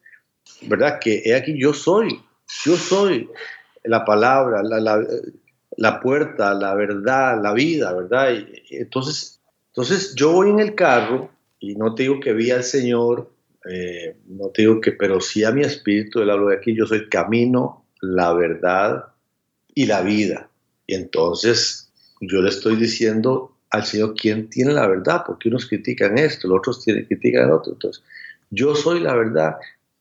[0.62, 1.00] ¿verdad?
[1.00, 2.22] Que he aquí, yo soy,
[2.64, 3.30] yo soy
[3.84, 5.06] la palabra, la,
[5.78, 8.34] la, puerta, la verdad, la vida, ¿verdad?
[8.34, 9.35] Y, entonces
[9.76, 13.30] entonces yo voy en el carro y no te digo que vi al Señor,
[13.70, 16.86] eh, no te digo que, pero sí a mi espíritu, él habló de aquí, yo
[16.86, 19.08] soy camino, la verdad
[19.74, 20.50] y la vida.
[20.88, 26.18] Y entonces yo le estoy diciendo al Señor quién tiene la verdad, porque unos critican
[26.18, 27.74] esto, los otros critican otro.
[27.74, 28.02] Entonces,
[28.52, 29.56] yo soy la verdad.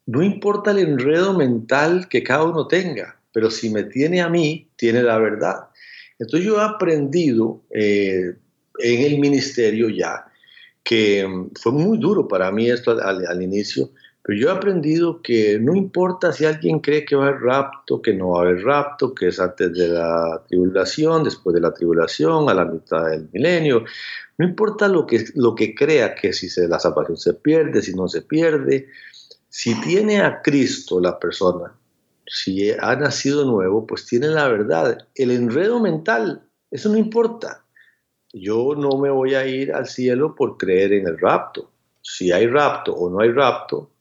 [0.07, 4.69] No importa el enredo mental que cada uno tenga, pero si me tiene a mí,
[4.77, 5.67] tiene la verdad.
[6.21, 8.37] Entonces yo he aprendido eh,
[8.79, 10.27] en el ministerio ya,
[10.83, 13.91] que mm, fue muy duro para mí esto al, inicio,
[14.23, 18.01] pero yo he aprendido que no importa si alguien cree que va a haber rapto,
[18.01, 21.75] que no va a haber rapto, que es antes de la tribulación, después de la
[21.75, 23.85] tribulación, a la mitad del milenio,
[24.39, 27.95] no importa lo que, lo que crea que si se, la salvación se pierde, si
[27.95, 28.89] no se pierde,
[29.49, 31.73] si tiene a Cristo la persona,
[32.27, 35.07] si ha nacido nuevo, pues tiene la verdad.
[35.15, 37.64] El enredo mental, eso no importa
[38.35, 41.71] yo no me voy a ir al cielo por creer en el rapto.
[42.03, 43.93] Si hay rapto o no hay rapto,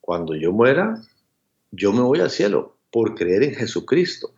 [0.00, 1.00] cuando yo muera,
[1.70, 4.30] yo me voy al cielo por creer en Jesucristo.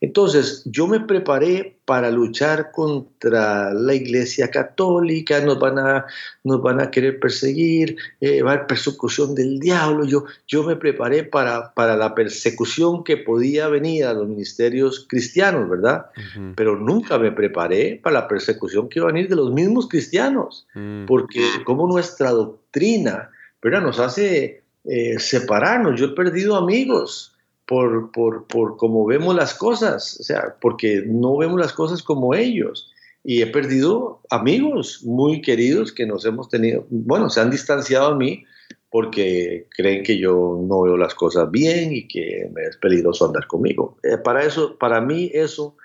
[0.00, 6.06] Entonces, yo me preparé para luchar contra la Iglesia Católica, nos van a,
[6.44, 10.04] nos van a querer perseguir, eh, va a haber persecución del diablo.
[10.04, 15.68] Yo, yo me preparé para, para la persecución que podía venir a los ministerios cristianos,
[15.68, 16.06] ¿verdad?
[16.54, 20.66] Pero nunca me preparé para la persecución que iba a venir de los mismos cristianos,
[20.74, 21.06] mm.
[21.06, 23.30] porque como nuestra doctrina
[23.60, 25.98] pero nos hace eh, separarnos.
[25.98, 27.34] Yo he perdido amigos
[27.68, 32.34] por, por, por cómo vemos las cosas, o sea, porque no vemos las cosas como
[32.34, 32.90] ellos.
[33.22, 38.16] Y he perdido amigos muy queridos que nos hemos tenido, bueno, se han distanciado a
[38.16, 38.46] mí
[38.90, 43.46] porque creen que yo no veo las cosas bien y que me es peligroso andar
[43.46, 43.98] conmigo.
[44.02, 45.76] Eh, para eso, para mí eso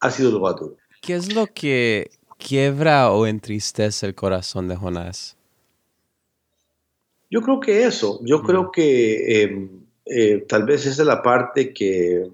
[0.00, 0.76] ha sido lo más duro.
[1.02, 5.36] ¿Qué es lo que quiebra o entristece el corazón de Jonás?
[7.30, 11.72] Yo creo que eso, yo creo que em, eh, tal vez esa es la parte
[11.72, 12.26] que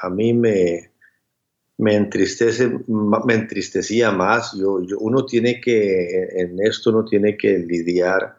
[0.00, 0.90] a mí me,
[1.78, 4.52] me entristece, me entristecía más.
[4.56, 8.36] Yo, uno tiene que, en esto uno tiene que lidiar.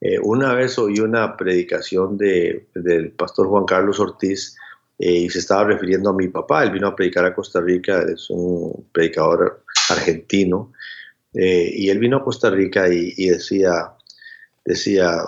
[0.00, 4.56] Eh, una vez oí una predicación de, del pastor Juan Carlos Ortiz
[4.98, 6.62] eh, y se estaba refiriendo a mi papá.
[6.62, 10.72] Él vino a predicar a Costa Rica, es un predicador argentino,
[11.32, 13.92] y él vino a Costa Rica y, y decía,
[14.64, 15.22] decía,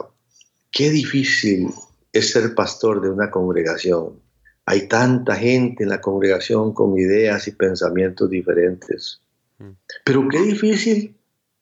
[0.72, 1.68] Qué difícil
[2.12, 4.20] es ser pastor de una congregación.
[4.66, 9.20] Hay tanta gente en la congregación con ideas y pensamientos diferentes.
[9.58, 9.70] Mm.
[10.04, 11.16] Pero qué difícil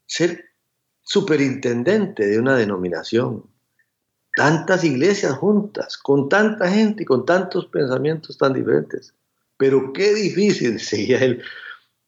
[0.06, 0.44] ser
[1.02, 3.44] superintendente de una denominación.
[4.36, 9.14] Tantas iglesias juntas, con tanta gente y con tantos pensamientos tan diferentes.
[9.56, 11.42] Pero qué difícil sería el,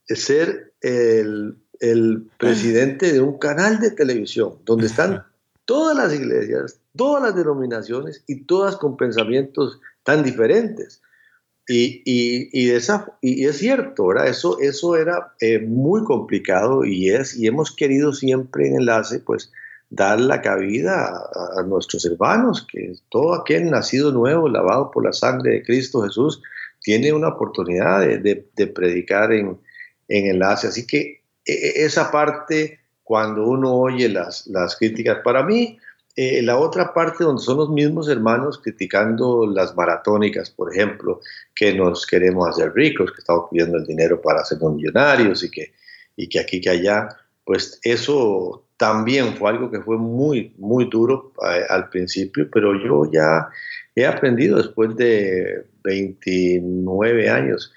[0.06, 5.24] ser el, el presidente de un canal de televisión donde están
[5.72, 11.00] todas las iglesias, todas las denominaciones y todas con pensamientos tan diferentes.
[11.66, 12.70] Y, y, y
[13.46, 14.28] es cierto, ¿verdad?
[14.28, 19.50] Eso, eso era eh, muy complicado y, es, y hemos querido siempre en enlace, pues,
[19.88, 21.10] dar la cabida
[21.56, 26.42] a, nuestros hermanos, que todo aquel nacido nuevo, lavado por la sangre de Cristo Jesús,
[26.82, 29.58] tiene una oportunidad de, de, predicar en,
[30.08, 30.66] en enlace.
[30.66, 35.78] Así que e, e, esa parte, cuando uno oye las, las críticas, para mí,
[36.14, 41.20] eh, la otra parte donde son los mismos hermanos criticando las maratónicas, por ejemplo,
[41.54, 45.72] que nos queremos hacer ricos, que estamos pidiendo el dinero para ser millonarios y que,
[46.16, 47.08] y que aquí que allá,
[47.44, 53.10] pues eso también fue algo que fue muy, muy duro eh, al principio, pero yo
[53.10, 53.48] ya
[53.94, 57.72] he aprendido después de 29 años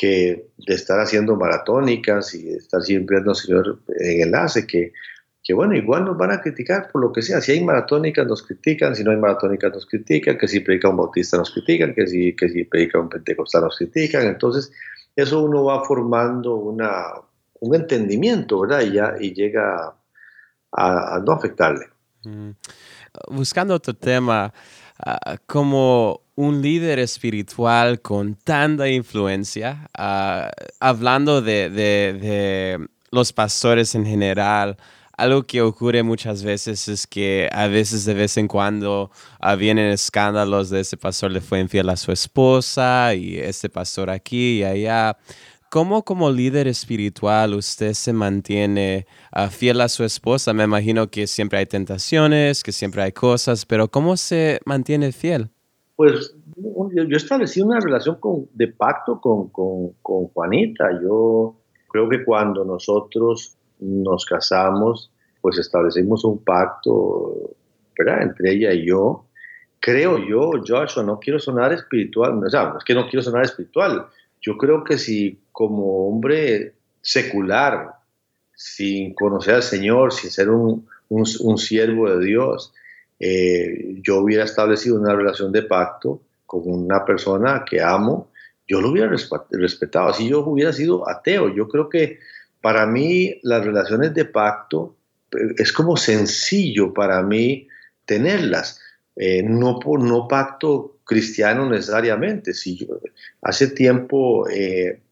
[0.00, 4.92] que de estar haciendo maratónicas y de estar siempre al Señor en enlace, que
[5.42, 7.40] que bueno, igual nos van a criticar por lo que sea.
[7.40, 10.98] Si hay maratónicas nos critican, si no hay maratónicas nos critican, que si predica un
[10.98, 14.26] bautista nos critican, que si, que si predica un pentecostal nos critican.
[14.26, 14.70] Entonces,
[15.16, 17.04] eso uno va formando una,
[17.60, 18.82] un entendimiento, ¿verdad?
[18.82, 19.94] Y, ya, y llega
[20.72, 21.86] a, no afectarle.
[22.24, 22.50] Mm.
[23.30, 24.52] Buscando otro tema,
[25.04, 30.50] ah, como un líder espiritual con tanta influencia, ah,
[30.80, 34.78] hablando de, de, los pastores en general,
[35.18, 39.10] algo que ocurre muchas veces es que a veces de vez en cuando
[39.42, 44.08] uh, vienen escándalos de ese pastor le fue infiel a su esposa y este pastor
[44.08, 45.18] aquí y allá.
[45.68, 50.54] ¿Cómo como líder espiritual usted se mantiene ah, fiel a su esposa?
[50.54, 55.50] Me imagino que siempre hay tentaciones, que siempre hay cosas, pero ¿cómo se mantiene fiel?
[56.00, 58.18] Pues yo, establecí una relación
[58.54, 60.98] de pacto con, con, con Juanita.
[61.02, 61.56] Yo
[61.88, 65.10] creo que cuando nosotros nos casamos,
[65.42, 67.54] pues establecimos un pacto.
[67.98, 69.26] Entre ella y yo.
[69.78, 74.06] Creo yo, Joshua, no quiero sonar espiritual, es que no quiero sonar espiritual.
[74.40, 77.90] Yo creo que si como hombre secular,
[78.54, 82.72] sin conocer al Señor, sin ser un, un, siervo de Dios,
[83.20, 88.30] eh, yo hubiera establecido una relación de pacto con una persona que amo,
[88.66, 89.12] yo lo hubiera
[89.50, 90.14] respetado.
[90.14, 92.18] Si yo hubiera sido ateo, yo creo que
[92.62, 94.96] para mí las relaciones de pacto
[95.32, 97.68] eh, es como sencillo para mí
[98.06, 98.80] tenerlas.
[99.16, 102.54] Eh, no por no pacto cristiano necesariamente.
[102.54, 102.88] Si
[103.42, 104.46] hace tiempo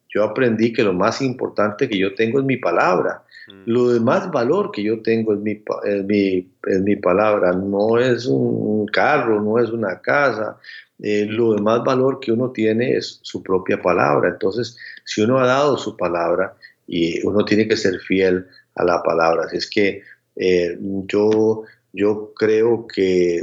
[0.09, 3.23] yo aprendí que lo más importante que yo tengo es mi palabra.
[3.67, 5.63] Lo de más valor que yo tengo es mi,
[6.05, 6.49] mi,
[6.81, 7.53] mi palabra.
[7.53, 10.59] No es un carro, no es una casa.
[10.99, 14.31] lo de más valor que uno tiene es su propia palabra.
[14.31, 16.55] Entonces, si uno ha dado su palabra,
[16.89, 19.45] y uno tiene que ser fiel a la palabra.
[19.45, 20.03] Así es que
[20.35, 21.63] eh, yo,
[21.93, 23.43] yo creo que,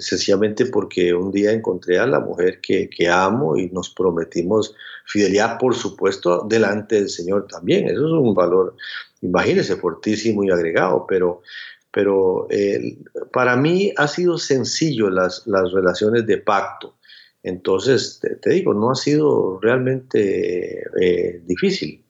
[0.00, 4.74] sencillamente porque un día encontré a la mujer que, que, amo y nos prometimos
[5.04, 7.86] fidelidad, por supuesto, delante del Señor también.
[7.86, 8.76] Eso es un valor,
[9.20, 11.42] imagínese, fortísimo y agregado, pero,
[11.90, 12.98] pero eh,
[13.32, 16.96] para mí ha sido sencillo las, las relaciones de pacto.
[17.42, 22.05] Entonces, te, digo, no ha sido realmente eh, difícil.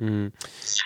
[0.00, 0.28] Mm.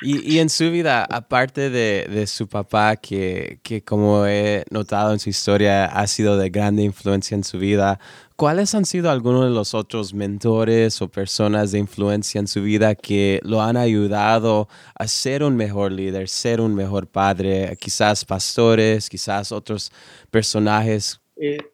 [0.00, 5.28] Y, en su vida, aparte de, su papá, que, que, como he notado en su
[5.28, 8.00] historia, ha sido de grande influencia en su vida,
[8.36, 12.94] ¿cuáles han sido algunos de los otros mentores o personas de influencia en su vida
[12.94, 17.76] que lo han ayudado a ser un mejor líder, ser un mejor padre?
[17.78, 19.92] Quizás pastores, quizás otros
[20.30, 21.20] personajes.
[21.36, 21.71] Eh,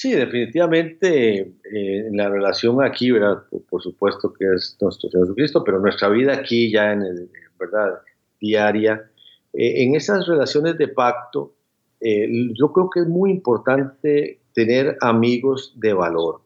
[0.00, 3.42] Sí, definitivamente eh, la relación aquí, ¿verdad?
[3.68, 8.00] Por, supuesto que es nuestro Señor Jesucristo, pero nuestra vida aquí ya en el, ¿verdad?
[8.40, 9.10] Diaria,
[9.52, 11.52] eh, en esas relaciones de pacto,
[12.00, 12.26] eh,
[12.58, 16.40] yo creo que es muy importante tener amigos de valor,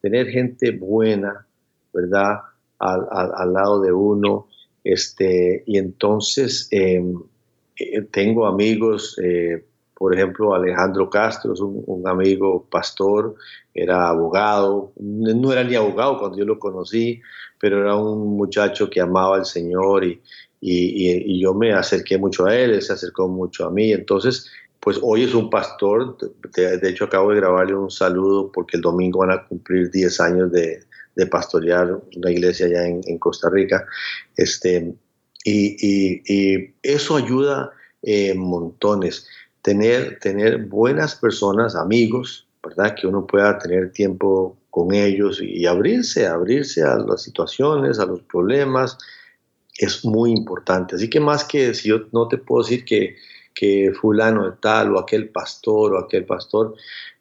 [0.00, 1.46] tener gente buena,
[1.92, 2.38] ¿verdad?
[2.78, 4.48] Al, al, lado de uno,
[4.82, 6.70] este, y entonces
[8.10, 9.20] tengo amigos
[9.96, 13.34] por ejemplo, Alejandro Castro es un, amigo pastor,
[13.72, 17.22] era abogado, no era ni abogado cuando yo lo conocí,
[17.58, 20.20] pero era un muchacho que amaba al Señor y,
[20.60, 23.90] y, yo me acerqué mucho a él, él se acercó mucho a mí.
[23.90, 26.18] Entonces, pues hoy es un pastor,
[26.54, 30.52] de, hecho acabo de grabarle un saludo porque el domingo van a cumplir 10 años
[30.52, 30.82] de,
[31.14, 33.86] de pastorear una iglesia allá en, en Costa Rica.
[34.36, 34.94] Este,
[35.42, 37.72] y, y eso ayuda
[38.02, 39.26] eh, montones
[39.66, 42.94] tener, tener buenas personas, amigos, ¿verdad?
[42.94, 48.20] Que uno pueda tener tiempo con ellos y abrirse, abrirse a las situaciones, a los
[48.20, 48.96] problemas,
[49.76, 50.94] es muy importante.
[50.94, 53.16] Así que más que si yo no te puedo decir que,
[53.52, 56.76] que fulano de tal o aquel pastor o aquel pastor,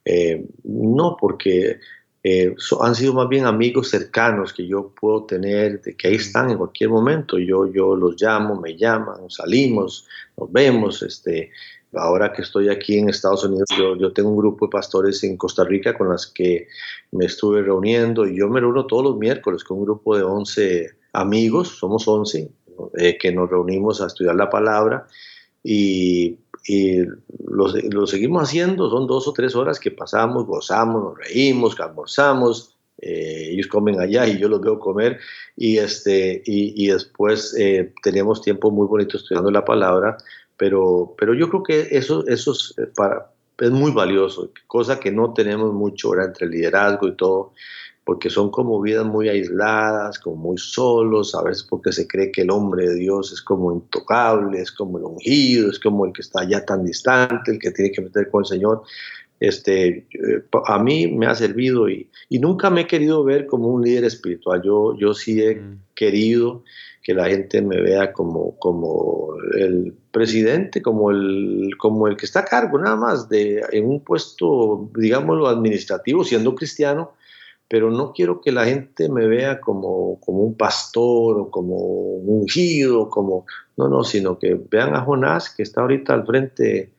[0.05, 1.79] eh, no, porque
[2.23, 6.51] eh, han sido más bien amigos cercanos que yo puedo tener, de que ahí están
[6.51, 7.39] en cualquier momento.
[7.39, 11.51] Yo, yo los llamo, me llaman, salimos, nos vemos, este,
[11.97, 15.63] ahora que estoy aquí en Estados Unidos, yo, tengo un grupo de pastores en Costa
[15.63, 16.67] Rica con las que
[17.11, 20.89] me estuve reuniendo y yo me reúno todos los miércoles con un grupo de 11
[21.13, 22.49] amigos, somos 11,
[22.97, 25.07] eh, que nos reunimos a estudiar la palabra
[25.63, 26.37] y,
[27.47, 33.49] lo, seguimos haciendo, son dos o tres horas que pasamos, gozamos, nos reímos, almorzamos, eh,
[33.51, 35.19] ellos comen allá y yo los veo comer.
[35.55, 40.17] Y, este, y, después eh, tenemos tiempo muy bonito estudiando la palabra
[40.57, 45.11] pero, pero yo creo que eso, eso es, eh, para, es muy valioso, cosa que
[45.11, 47.53] no tenemos mucho ahora entre el liderazgo y todo,
[48.03, 52.41] porque son como vidas muy aisladas, como muy solos, a veces porque se cree que
[52.41, 56.21] el hombre de Dios es como intocable, es como el ungido, es como el que
[56.21, 58.83] está ya tan distante, el que tiene que meter con el Señor.
[59.39, 63.69] Este, eh, a mí me ha servido y, y nunca me he querido ver como
[63.69, 64.61] un líder espiritual.
[64.63, 65.79] Yo, yo sí he mm.
[65.95, 66.63] querido
[67.05, 72.39] que la gente me vea como, como el presidente, como el, como el que está
[72.39, 77.11] a cargo nada más de en un puesto, digámoslo, administrativo, siendo cristiano,
[77.67, 82.41] pero no quiero que la gente me vea como, como un pastor o como un
[82.41, 83.45] ungido, como,
[83.77, 86.91] no, no, sino que vean a Jonás que está ahorita al frente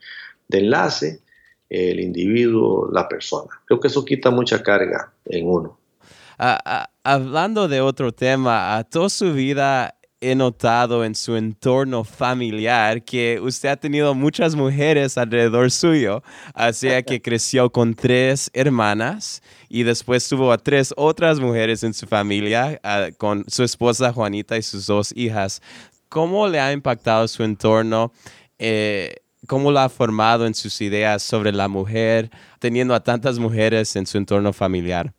[0.47, 1.21] de enlace,
[1.69, 3.61] el individuo, la persona.
[3.65, 5.81] Creo que eso quita mucha carga en uno.
[6.39, 13.03] Ah, ah, hablando de otro tema, toda su vida he notado en su entorno familiar
[13.03, 16.23] que usted ha tenido muchas mujeres alrededor suyo,
[16.55, 22.07] así que creció con tres hermanas y después tuvo a tres otras mujeres en su
[22.07, 22.81] familia,
[23.19, 25.61] con su esposa Juanita y sus dos hijas.
[26.09, 28.13] ¿Cómo le ha impactado su entorno?
[28.59, 33.95] Eh, ¿Cómo lo ha formado en sus ideas sobre la mujer, teniendo a tantas mujeres
[33.97, 35.13] en su entorno familiar?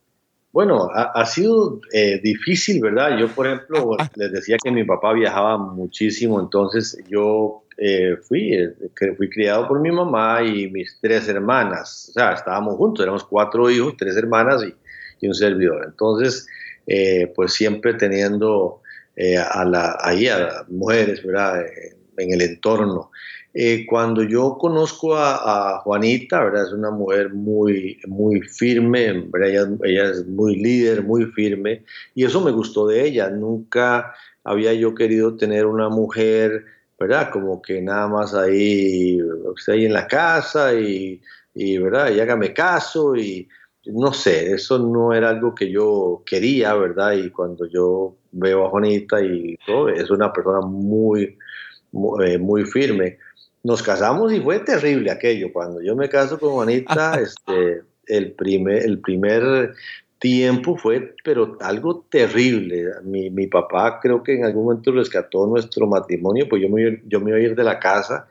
[0.51, 3.17] Bueno, ha, sido eh, difícil, ¿verdad?
[3.17, 8.73] Yo, por ejemplo, les decía que mi papá viajaba muchísimo, entonces yo eh, fui, eh,
[9.17, 13.69] fui criado por mi mamá y mis tres hermanas, o sea, estábamos juntos, éramos cuatro
[13.69, 15.83] hijos, tres hermanas y, un servidor.
[15.85, 16.47] Entonces,
[17.35, 18.81] pues siempre teniendo
[19.51, 21.65] a la, ahí a mujeres, ¿verdad?
[22.17, 23.11] en el entorno.
[23.59, 26.67] Eh, cuando yo conozco a, Juanita, ¿verdad?
[26.67, 29.07] Es una mujer muy, muy firme,
[29.43, 31.83] Ella, ella, es muy líder, muy firme,
[32.13, 33.31] y eso me gustó de ella.
[33.31, 36.65] Nunca había yo querido tener una mujer,
[36.99, 37.31] ¿verdad?
[37.31, 39.19] Como que nada más ahí,
[39.67, 41.19] ahí en la casa y,
[41.55, 42.11] y, ¿verdad?
[42.11, 43.49] Y hágame caso y
[43.85, 47.13] no sé, eso no era algo que yo quería, ¿verdad?
[47.13, 49.57] Y cuando yo veo a Juanita y
[49.95, 51.35] es una persona muy,
[52.23, 53.17] eh, muy firme
[53.67, 55.51] nos casamos y fue terrible aquello.
[55.51, 59.73] Cuando yo me caso con Juanita, este, el, primer, el primer
[60.19, 62.85] tiempo fue, pero algo terrible.
[63.03, 67.19] Mi, mi, papá creo que en algún momento rescató nuestro matrimonio, pues yo me, yo
[67.19, 68.29] me iba a ir de la casa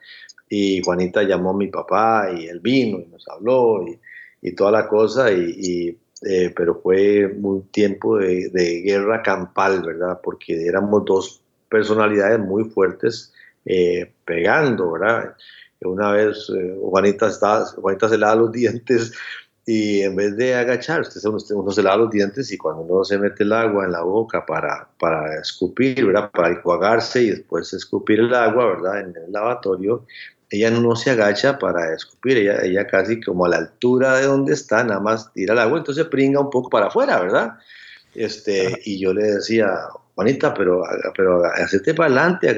[0.49, 4.01] y Juanita llamó a mi papá y él vino y nos habló y,
[4.41, 10.19] y toda la cosa, y, eh, pero fue un tiempo de, de, guerra campal, ¿verdad?
[10.23, 13.35] Porque éramos dos personalidades muy fuertes
[13.67, 15.35] eh, pegando, ¿verdad?
[15.83, 19.13] Una vez eh, Juanita, está, Juanita se lava los dientes
[19.67, 23.19] y en vez de agachar, usted, uno se lava los dientes y cuando uno se
[23.19, 26.31] mete el agua en la boca para, para escupir, ¿verdad?
[26.31, 29.01] Para enjuagarse y después escupir el agua, ¿verdad?
[29.01, 30.07] En el lavatorio,
[30.51, 34.55] ella no se agacha para escupir, ella, ella casi como a la altura de donde
[34.55, 37.59] está, nada más tira el agua, entonces pringa un poco para afuera, ¿verdad?
[38.17, 39.79] Este, y yo le decía,
[40.15, 40.83] Juanita, pero,
[41.15, 42.49] pero hacete para adelante,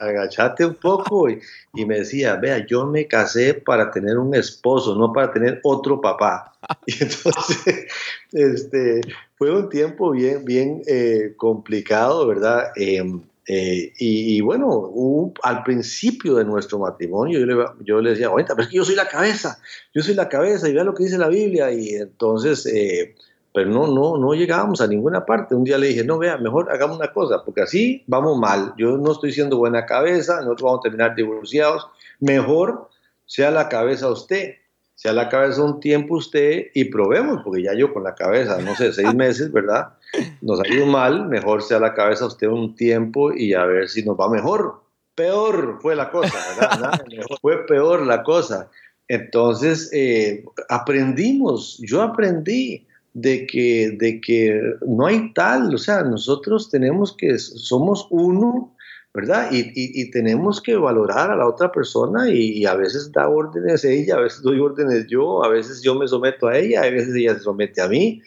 [0.00, 1.28] agachate un poco.
[1.28, 1.38] Y,
[1.74, 6.00] y, me decía, vea, yo me casé para tener un esposo, no para tener otro
[6.00, 6.48] papá.
[6.86, 7.86] Y entonces,
[8.32, 9.00] este,
[9.36, 12.70] fue un tiempo bien, bien eh, complicado, ¿verdad?
[12.76, 18.54] Em, eh, y, bueno, al principio de nuestro matrimonio yo le, yo le decía, ahorita,
[18.54, 19.58] pero es que yo soy la cabeza,
[19.92, 21.72] yo soy la cabeza y vea lo que dice la Biblia.
[21.72, 23.16] Y entonces, eh,
[23.52, 25.54] pero no, no, no llegábamos a ninguna parte.
[25.54, 28.72] Un día le dije, no, vea, mejor hagamos una cosa, porque así vamos mal.
[28.78, 31.86] Yo no estoy siendo buena cabeza, nosotros vamos a terminar divorciados.
[32.20, 32.88] Mejor
[33.26, 34.54] sea la cabeza usted,
[34.94, 38.74] sea la cabeza un tiempo usted y probemos, porque ya yo con la cabeza, no
[38.74, 39.94] sé, seis meses, ¿verdad?
[40.40, 44.02] Nos ha ido mal, mejor sea la cabeza usted un tiempo y a ver si
[44.02, 44.80] nos va mejor.
[45.14, 47.02] Peor fue la cosa, ¿verdad?
[47.42, 48.70] fue peor la cosa.
[49.08, 56.70] Entonces, eh, aprendimos, yo aprendí de que, de que no hay tal, o sea, nosotros
[56.70, 58.74] tenemos que, somos uno,
[59.14, 59.50] ¿verdad?
[59.52, 64.16] Y, y, tenemos que valorar a la otra persona y, a veces da órdenes ella,
[64.16, 67.34] a veces doy órdenes yo, a veces yo me someto a ella, a veces ella
[67.34, 68.22] se somete a mí.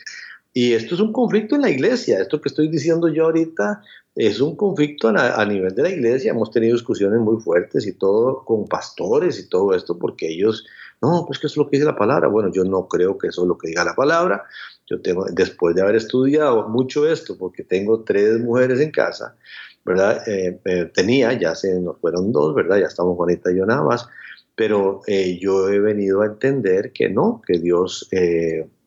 [0.53, 3.81] Y esto es un conflicto en la iglesia, esto que estoy diciendo yo ahorita
[4.15, 8.45] es un conflicto a, nivel de la iglesia, hemos tenido discusiones muy fuertes y todo
[8.45, 10.65] con pastores y todo esto porque ellos,
[11.01, 13.41] no, pues que es lo que dice la palabra, bueno, yo no creo que eso
[13.41, 14.45] es lo que diga la palabra,
[14.87, 19.35] yo tengo, después de haber estudiado mucho esto, porque tengo tres mujeres en casa,
[19.83, 20.27] ¿verdad?
[20.27, 22.77] Eh, eh, tenía, ya se nos fueron dos, ¿verdad?
[22.77, 24.07] Ya estamos Juanita y yo nada más,
[24.55, 28.09] pero eh, yo he venido a entender que no, que Dios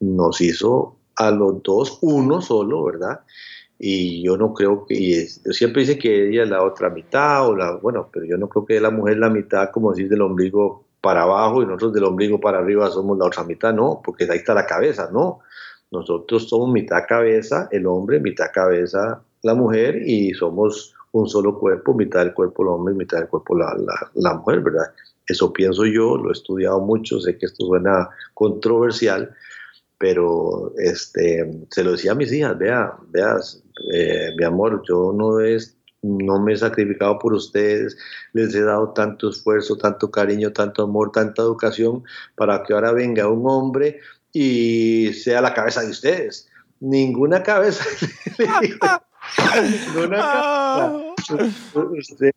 [0.00, 3.20] nos hizo a los dos uno solo, ¿verdad?
[3.78, 7.56] Y yo no creo que, y siempre dice que ella es la otra mitad, o
[7.56, 10.22] la, bueno, pero yo no creo que la mujer es la mitad, como decir, del
[10.22, 14.24] ombligo para abajo y nosotros del ombligo para arriba somos la otra mitad, no, porque
[14.24, 15.40] ahí está la cabeza, no.
[15.90, 21.94] Nosotros somos mitad cabeza el hombre, mitad cabeza la mujer y somos un solo cuerpo,
[21.94, 23.74] mitad del cuerpo el hombre mitad del cuerpo la,
[24.14, 24.92] la, mujer, ¿verdad?
[25.26, 29.34] Eso pienso yo, lo he estudiado mucho, sé que esto suena controversial,
[29.98, 33.62] pero este, se lo decía a mis hijas, vea, veas,
[33.92, 37.98] eh, mi amor, yo no es no me he sacrificado por ustedes,
[38.32, 42.04] les he dado tanto esfuerzo, tanto cariño, tanto amor, tanta educación,
[42.36, 43.98] para que ahora venga un hombre
[44.32, 46.48] y sea la cabeza de ustedes.
[46.80, 47.84] Ninguna cabeza.
[49.62, 51.14] ninguna cabeza.
[51.74, 52.34] Ustedes,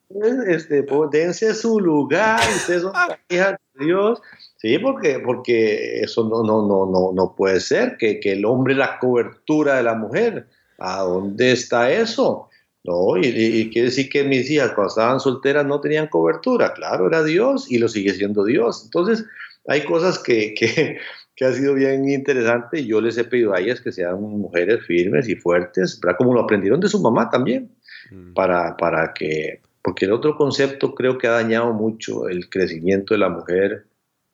[0.47, 2.93] este, dense su lugar, ustedes son
[3.29, 4.21] hijas de Dios.
[4.57, 8.73] Sí, porque, porque eso no, no, no, no, no puede ser, que, que el hombre
[8.73, 10.47] es la cobertura de la mujer.
[10.77, 12.49] ¿A dónde está eso?
[12.83, 16.73] No, y, y, quiere decir que mis hijas cuando estaban solteras no tenían cobertura.
[16.73, 18.81] Claro, era Dios y lo sigue siendo Dios.
[18.85, 19.23] Entonces,
[19.67, 20.97] hay cosas que, que,
[21.41, 24.85] que ha sido bien interesante y yo les he pedido a ellas que sean mujeres
[24.85, 26.15] firmes y fuertes, ¿verdad?
[26.15, 27.71] como lo aprendieron de su mamá también,
[28.11, 28.33] mm.
[28.35, 33.21] para, para que, porque el otro concepto creo que ha dañado mucho el crecimiento de
[33.21, 33.87] la mujer,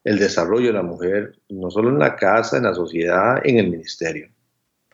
[0.04, 3.70] el desarrollo de la mujer, no solo en la casa, en la sociedad, en el
[3.70, 4.28] ministerio.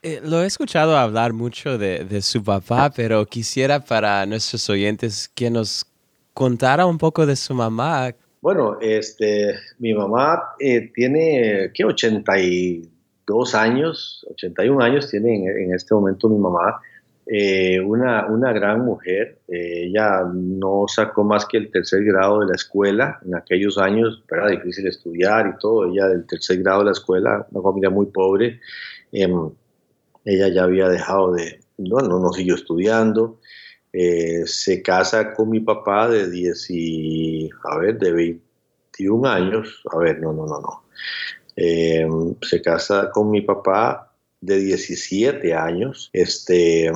[0.04, 5.32] Eh, lo he escuchado hablar mucho de, de su papá, pero quisiera para nuestros oyentes
[5.34, 5.88] que nos
[6.36, 8.14] contara un poco de su mamá.
[8.44, 11.86] Bueno, este, mi mamá eh, tiene, ¿qué?
[11.86, 16.82] 82 años, 81 años tiene en, este momento mi mamá.
[17.26, 19.38] Eh, una, una, gran mujer.
[19.48, 23.18] Eh, ella no sacó más que el tercer grado de la escuela.
[23.26, 25.90] En aquellos años era difícil estudiar y todo.
[25.90, 28.60] Ella del tercer grado de la escuela, una familia muy pobre.
[29.14, 29.52] Em,
[30.26, 33.40] ella ya había dejado de, bueno, no siguió estudiando.
[33.94, 36.68] Eh, se casa con mi papá de 10
[37.64, 40.84] a ver, de 21 años, a ver, no, no, no, no.
[41.56, 42.08] Eh,
[42.42, 46.92] se casa con mi papá de 17 años, este,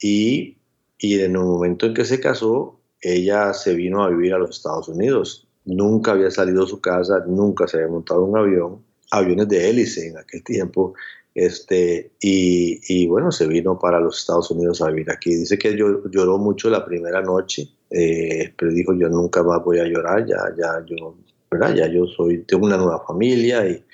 [0.00, 0.56] y,
[0.98, 4.56] y en el momento en que se casó, ella se vino a vivir a los
[4.56, 5.46] Estados Unidos.
[5.66, 10.08] Nunca había salido de su casa, nunca se había montado un avión, aviones de hélice
[10.08, 10.94] en aquel tiempo,
[11.38, 15.36] este, y, bueno, se vino para los Estados Unidos a vivir aquí.
[15.36, 19.84] Dice que lloró mucho la primera noche, eh, pero dijo, yo nunca más voy a
[19.84, 21.14] llorar, ya, ya, yo,
[21.48, 21.76] ¿verdad?
[21.76, 23.84] ya yo soy, tengo una nueva familia y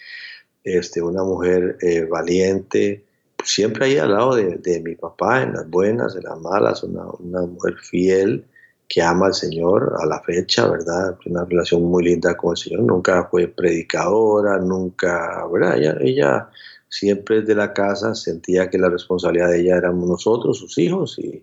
[0.64, 3.04] este, una mujer eh, valiente,
[3.44, 7.42] siempre ahí al lado de, mi papá, en las buenas, en las malas, una, una,
[7.42, 8.46] mujer fiel
[8.88, 11.18] que ama al Señor a la fecha, ¿verdad?
[11.26, 15.76] Una relación muy linda con el Señor, nunca fue predicadora, nunca, ¿verdad?
[15.76, 16.48] Ella, ella
[16.94, 21.42] siempre desde la casa sentía que la responsabilidad de ella éramos nosotros, sus hijos, y,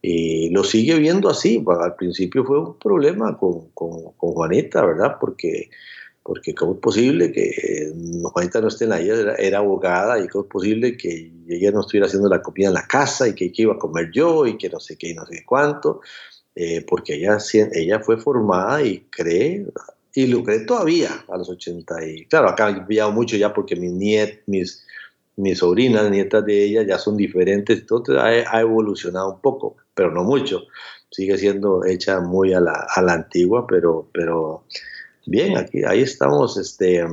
[0.00, 1.62] y lo sigue viendo así.
[1.68, 5.16] Al principio fue un problema con, con, con Juanita, ¿verdad?
[5.20, 5.70] Porque
[6.22, 10.44] porque cómo es posible que eh, Juanita no esté en la era, abogada y cómo
[10.44, 13.74] es posible que ella no estuviera haciendo la comida en la casa y que, iba
[13.74, 16.02] a comer yo y que no sé qué y no sé cuánto,
[16.54, 17.38] eh, porque ella,
[17.72, 19.66] ella fue formada y cree,
[20.14, 23.92] y lo cree todavía a los 80 y claro, ha cambiado mucho ya porque mis
[23.92, 24.84] niet, mis,
[25.36, 30.10] mis sobrinas, nietas de ella ya son diferentes, entonces ha, ha, evolucionado un poco, pero
[30.10, 30.62] no mucho,
[31.10, 34.64] sigue siendo hecha muy a la, a la antigua, pero, pero
[35.26, 37.04] bien, aquí, ahí estamos este,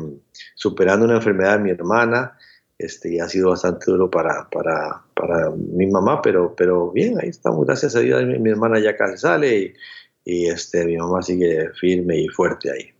[0.55, 2.37] superando una enfermedad de mi hermana.
[2.79, 7.29] Este, y ha sido bastante duro para, para, para, mi mamá, pero, pero bien, ahí
[7.29, 9.73] estamos, gracias a Dios, mi, hermana ya casi sale y,
[10.27, 12.91] y, este, mi mamá sigue firme y fuerte ahí.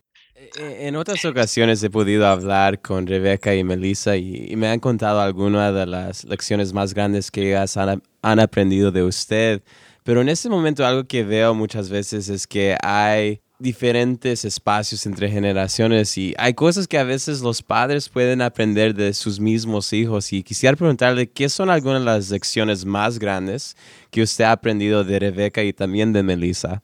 [0.56, 5.74] En otras ocasiones he podido hablar con Rebeca y Melissa y, me han contado algunas
[5.74, 9.62] de las lecciones más grandes que ellas han, han aprendido de usted,
[10.04, 15.28] pero en este momento algo que veo muchas veces es que hay diferentes espacios entre
[15.28, 20.32] generaciones y hay cosas que a veces los padres pueden aprender de sus mismos hijos
[20.32, 23.76] y quisiera preguntarle qué son algunas de las lecciones más grandes
[24.10, 26.82] que usted ha aprendido de Rebeca y también de Melissa.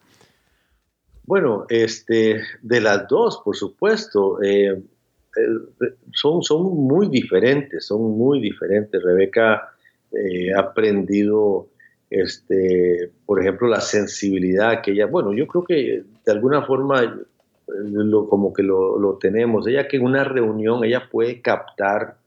[1.27, 8.41] Bueno, este, de las dos, por supuesto, eh, eh, son, son muy diferentes, son muy
[8.41, 9.03] diferentes.
[9.03, 9.70] Rebeca
[10.12, 11.68] eh, ha aprendido
[12.11, 17.18] este, por ejemplo, la sensibilidad que ella, bueno, yo creo que de alguna forma
[17.66, 22.18] lo, como que lo, lo, tenemos, ella que en una reunión ella puede captar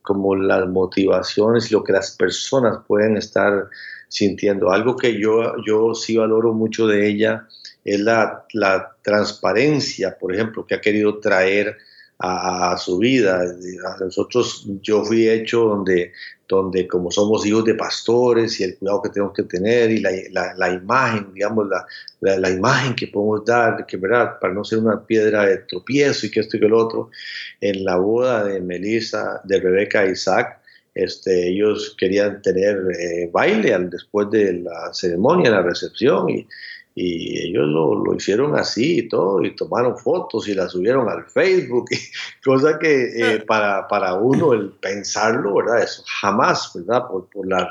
[0.00, 3.68] como las motivaciones lo que las personas pueden estar
[4.08, 4.70] sintiendo.
[4.70, 7.46] Algo que yo, yo sí valoro mucho de ella
[7.84, 11.76] es la, la transparencia, por ejemplo, que ha querido traer
[12.18, 13.42] a, su vida.
[13.42, 16.12] A nosotros, yo fui hecho donde,
[16.48, 20.54] donde como somos hijos de pastores y el cuidado que tenemos que tener y la,
[20.56, 25.04] la, imagen, digamos, la, la, imagen que podemos dar, que verdad, para no ser una
[25.04, 27.10] piedra de tropiezo y que esto y que lo otro,
[27.60, 30.60] en la boda de Melissa, de Rebeca e Isaac,
[30.94, 36.46] este, ellos querían tener eh, baile al, después de la ceremonia, la recepción, y,
[36.96, 41.24] y ellos lo, lo, hicieron así y todo, y tomaron fotos y las subieron al
[41.24, 41.86] Facebook,
[42.44, 45.82] cosa que eh, para, para, uno el pensarlo, ¿verdad?
[45.82, 47.08] Eso jamás, ¿verdad?
[47.08, 47.68] Por, por, la,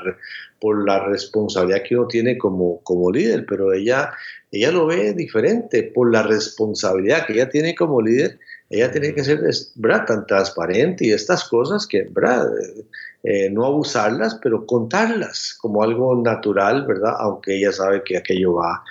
[0.60, 4.12] por la responsabilidad que uno tiene como, como líder, pero ella,
[4.52, 9.24] ella lo ve diferente, por la responsabilidad que ella tiene como líder, ella tiene que
[9.24, 9.40] ser,
[9.76, 10.04] ¿verdad?
[10.06, 12.46] Tan transparente y estas cosas que, ¿verdad?
[13.26, 17.14] Eh, no abusarlas, pero contarlas como algo natural, ¿verdad?
[17.20, 18.84] Aunque ella sabe que aquello va,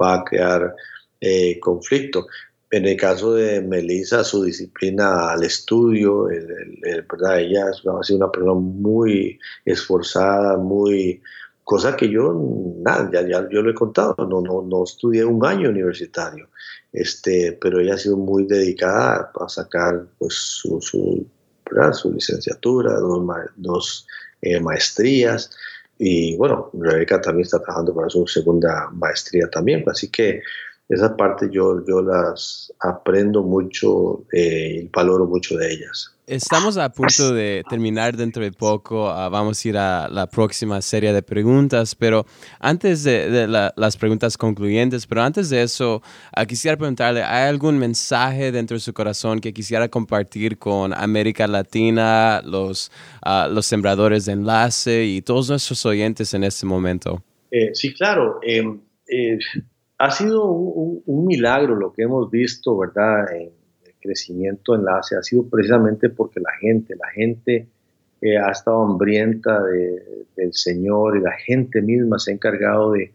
[0.00, 0.74] va a crear
[1.20, 2.26] eh, conflicto.
[2.72, 7.38] En el caso de Melissa, su disciplina al estudio, ¿verdad?
[7.38, 11.22] ella ha sido una persona muy esforzada, muy
[11.62, 12.34] cosa que yo,
[12.80, 16.48] nada, ya, yo lo he contado, no, no, no estudié un año universitario,
[16.92, 21.26] este, pero ella ha sido muy dedicada a sacar pues, su
[21.92, 23.22] su licenciatura, dos,
[23.56, 24.06] dos
[24.40, 25.50] eh, maestrías
[25.98, 30.42] y bueno, Rebeca también está trabajando para su segunda maestría también, así que
[30.88, 36.14] esa parte yo, yo las aprendo mucho eh, y valoro mucho de ellas.
[36.28, 39.08] Estamos a punto de terminar dentro de poco.
[39.08, 42.26] Ah, vamos a ir a la próxima serie de preguntas, pero
[42.60, 46.02] antes de, las preguntas concluyentes, pero antes de eso,
[46.34, 51.46] ah, quisiera preguntarle, ¿hay algún mensaje dentro de su corazón que quisiera compartir con América
[51.46, 57.22] Latina, los, ah, los sembradores de enlace y todos nuestros oyentes en este momento?
[57.50, 58.38] Eh, sí, claro.
[58.42, 59.38] Em, eh,
[59.96, 63.24] ha sido un, milagro lo que hemos visto, ¿verdad?
[64.08, 67.66] Crecimiento enlace ha sido precisamente porque la gente, la gente
[68.42, 73.12] ha estado hambrienta del Señor y la gente misma se ha encargado de,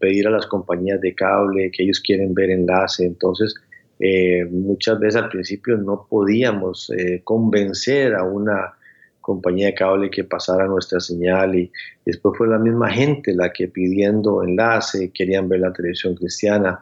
[0.00, 3.06] pedir a las compañías de cable que ellos quieren ver enlace.
[3.06, 3.54] Entonces,
[4.00, 8.74] eh, muchas veces al principio no podíamos eh, convencer a una
[9.20, 11.70] compañía de cable que pasara nuestra señal y
[12.04, 16.80] después fue la misma gente la que pidiendo enlace, querían ver la televisión cristiana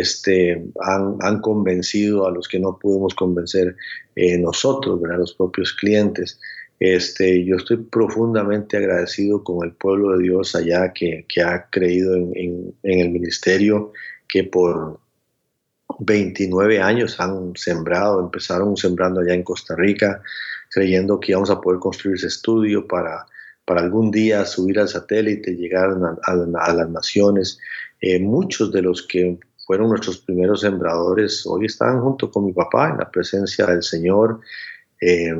[0.00, 3.76] este, han, convencido a los que no pudimos convencer
[4.16, 5.18] eh, nosotros, ¿verdad?
[5.18, 6.38] los propios clientes.
[6.80, 12.74] Este, yo estoy profundamente agradecido con el pueblo de Dios allá que, ha creído en,
[12.82, 13.92] el ministerio,
[14.28, 14.98] que por
[16.00, 20.20] 29 años han sembrado, empezaron sembrando allá en Costa Rica,
[20.70, 23.26] creyendo que íbamos a poder construir ese estudio para,
[23.64, 25.90] para algún día subir al satélite, llegar
[26.22, 27.58] a, las naciones.
[28.00, 32.90] Eh, muchos de los que fueron nuestros primeros sembradores hoy están junto con mi papá
[32.90, 34.40] en la presencia del Señor.
[35.00, 35.34] Eh,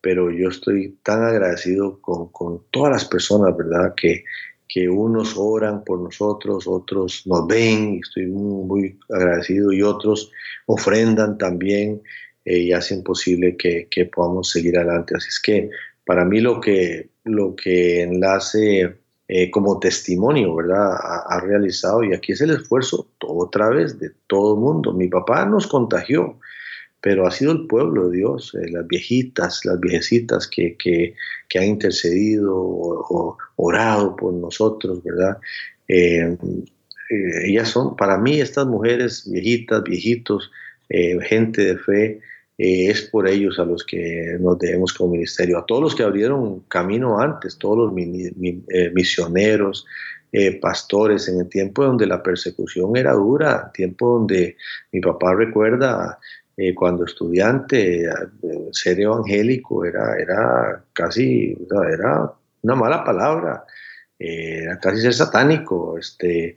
[0.00, 3.94] pero yo estoy tan agradecido con, con todas las personas, ¿verdad?
[3.96, 4.24] Que,
[4.68, 10.30] que unos oran por nosotros, otros nos ven, estoy muy, agradecido, y otros
[10.66, 12.02] ofrendan también
[12.44, 15.14] eh, y hacen posible que, que, podamos seguir adelante.
[15.16, 15.70] Así es que
[16.04, 20.98] para mí lo que, lo que Enlace eh, como testimonio, ¿verdad?
[21.00, 24.92] Ha, realizado, y aquí es el esfuerzo otra vez de todo el mundo.
[24.92, 26.38] Mi papá nos contagió,
[27.00, 31.14] pero ha sido el pueblo de Dios, eh, las viejitas, las viejecitas que, que,
[31.48, 35.38] que han intercedido o, orado por nosotros, ¿verdad?
[35.88, 36.36] Eh,
[37.44, 40.50] ellas son, para mí, estas mujeres viejitas, viejitos,
[41.22, 42.20] gente de fe,
[42.56, 46.60] es por ellos a los que nos debemos como ministerio, a todos los que abrieron
[46.68, 47.92] camino antes, todos los
[48.92, 49.86] misioneros,
[50.60, 54.56] pastores, en el tiempo donde la persecución era dura, tiempo donde
[54.92, 56.18] mi papá recuerda
[56.56, 58.10] eh, cuando estudiante, eh,
[58.70, 61.56] ser evangélico era, era casi,
[61.92, 62.30] era
[62.62, 63.64] una mala palabra,
[64.16, 66.56] eh, era casi ser satánico, este,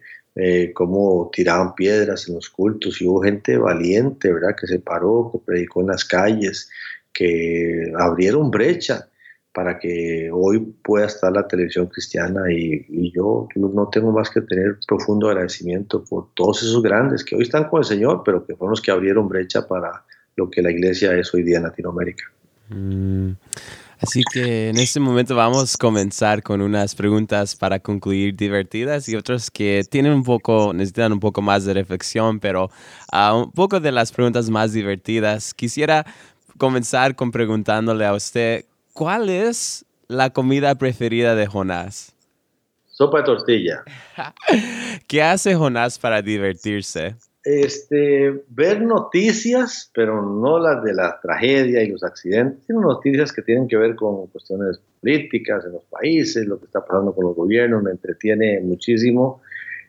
[0.74, 4.56] como tiraban piedras en los cultos y hubo gente valiente, ¿verdad?
[4.60, 6.70] Que se paró, que predicó en las calles,
[7.12, 9.08] que abrieron brecha
[9.58, 14.78] para que hoy pueda estar la televisión cristiana y, yo no tengo más que tener
[14.88, 18.74] profundo agradecimiento por todos esos grandes que hoy están con el Señor, pero que fueron
[18.74, 20.04] los que abrieron brecha para
[20.36, 22.26] lo que la iglesia es hoy día en Latinoamérica.
[22.70, 23.32] Mm,
[24.02, 29.16] así que en este momento vamos a comenzar con unas preguntas para concluir divertidas y
[29.16, 32.72] otras que tienen un poco, necesitan un poco más de reflexión, pero
[33.14, 35.54] uh, un poco de las preguntas más divertidas.
[35.54, 36.06] Quisiera
[36.58, 38.66] comenzar con preguntándole a usted
[38.98, 42.16] ¿Cuál es la comida preferida de Jonás?
[42.88, 43.84] Sopa de tortilla.
[45.08, 47.16] ¿Qué hace Jonás para divertirse?
[47.50, 53.42] Este, ver noticias, pero no las de la tragedia y los accidentes, sino noticias que
[53.42, 57.38] tienen que ver con cuestiones políticas en los países, lo que está pasando con los
[57.38, 59.42] gobiernos, me entretiene muchísimo.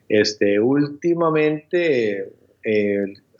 [0.09, 2.31] Este, últimamente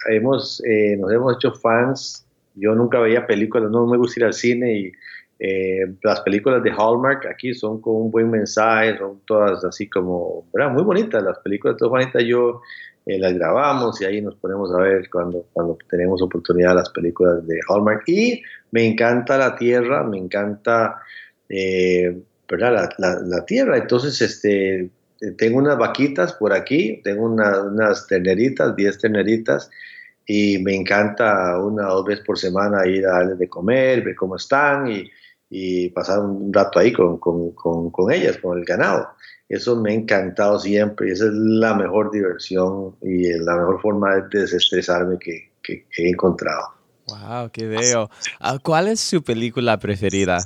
[0.09, 4.35] hemos, eh, nos hemos hecho fans, yo nunca veía películas, no me gusta ir al
[4.35, 4.93] cine y
[5.41, 10.49] eh, las películas de Hallmark aquí son con un buen mensaje, son todas así como.
[10.73, 12.61] Muy bonitas, las películas todas bonitas, yo
[13.09, 17.47] eh, las grabamos y ahí nos ponemos a ver cuando, cuando tenemos oportunidad las películas
[17.47, 18.03] de Hallmark.
[18.07, 21.01] Y me encanta la tierra, me encanta,
[21.49, 22.91] eh, ¿verdad?
[22.99, 24.91] La, tierra, entonces este,
[25.39, 29.71] tengo unas vaquitas por aquí, tengo unas terneritas, 10 terneritas,
[30.27, 34.17] y me encanta una o dos veces por semana ir a darles de comer, ver
[34.17, 35.11] cómo están y
[35.51, 39.09] y pasar un rato ahí con, con, con, ellas, con el ganado.
[39.49, 44.17] Eso me ha encantado siempre y esa es la mejor diversión y la mejor forma
[44.17, 46.75] de desestresarme que, que, he encontrado.
[47.07, 48.11] Wow, qué veo.
[48.41, 50.39] Ah, ¿Cuál es su película preferida?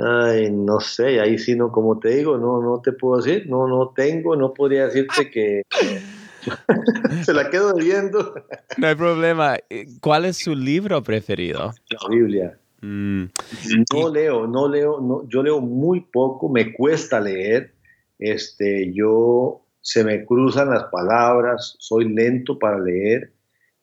[0.00, 3.66] Ay, no sé, ahí sí no, como te digo, no, no te puedo decir, no,
[3.66, 5.62] no tengo, no podría decirte que
[7.24, 8.34] se la quedo viendo.
[8.76, 9.56] no hay problema.
[10.00, 11.72] ¿Cuál es su libro preferido?
[11.90, 12.58] La Biblia.
[12.80, 13.24] Mm.
[13.92, 17.74] No leo, no leo, no, yo leo muy poco, me cuesta leer,
[18.18, 23.32] este, yo se me cruzan las palabras, soy lento para leer,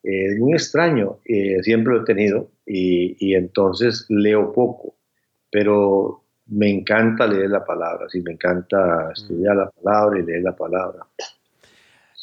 [0.03, 4.95] eh, es muy extraño, eh, siempre lo he tenido y, entonces leo poco,
[5.51, 10.55] pero me encanta leer la palabra, sí, me encanta estudiar la palabra y leer la
[10.55, 11.07] palabra.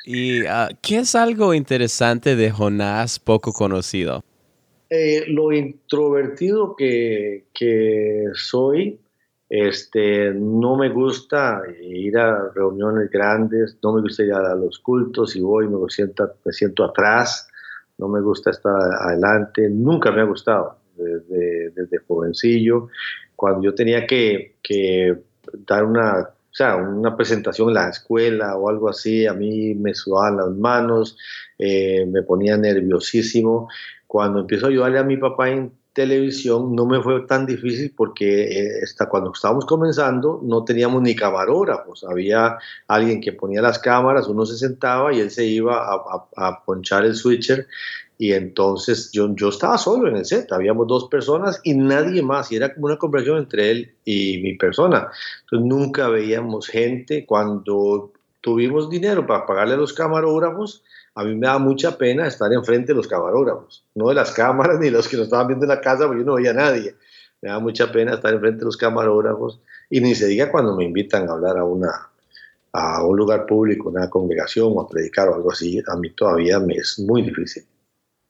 [0.04, 4.24] ¿Y ah, qué es algo interesante de Jonás poco conocido?
[4.94, 7.46] Eh, lo introvertido que,
[8.34, 9.00] soy,
[9.55, 15.36] este, no me gusta ir a reuniones grandes, no me gusta ir a los cultos,
[15.36, 17.50] y voy me siento, me siento atrás,
[17.98, 22.88] no me gusta estar adelante, nunca me ha gustado desde, desde jovencillo.
[23.36, 24.55] Cuando yo tenía que,
[25.66, 29.92] dar una, o sea, una presentación en la escuela o algo así, a mí me
[29.92, 31.18] sudaban las manos,
[31.59, 33.68] eh, me ponía nerviosísimo
[34.07, 38.45] cuando empiezo a ayudarle a mi papá en televisión no me fue tan difícil porque
[38.45, 44.26] eh, hasta cuando estábamos comenzando no teníamos ni camarógrafos, había alguien que ponía las cámaras,
[44.28, 45.86] uno se sentaba y él se iba
[46.36, 47.66] a, ponchar el switcher
[48.16, 52.53] y entonces yo, yo estaba solo en el set, habíamos dos personas y nadie más,
[52.53, 55.09] y era como una conversación entre él y mi persona.
[55.40, 60.84] Entonces nunca veíamos gente, cuando tuvimos dinero para pagarle a los camarógrafos,
[61.14, 64.78] a mí me da mucha pena estar enfrente de los camarógrafos, no de las cámaras
[64.80, 66.94] ni los que nos estaban viendo en la casa, porque yo no veía a nadie.
[67.40, 69.60] me da mucha pena estar enfrente de los camarógrafos
[69.90, 72.08] y ni se diga cuando me invitan a hablar a una
[72.74, 76.58] a un lugar público, una congregación o a predicar o algo así, a mí todavía
[76.58, 77.64] me es muy difícil.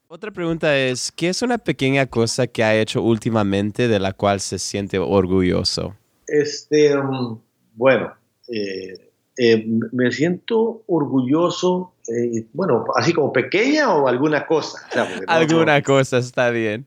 [0.08, 4.40] Otra pregunta es, ¿qué es una pequeña cosa que ha hecho últimamente de la cual
[4.40, 5.96] se siente orgulloso?
[6.26, 7.40] Este, um,
[7.74, 8.12] bueno,
[8.48, 14.78] eh, eh, me siento orgulloso, eh, bueno, así como pequeña o alguna cosa.
[15.26, 16.86] alguna cosa está bien.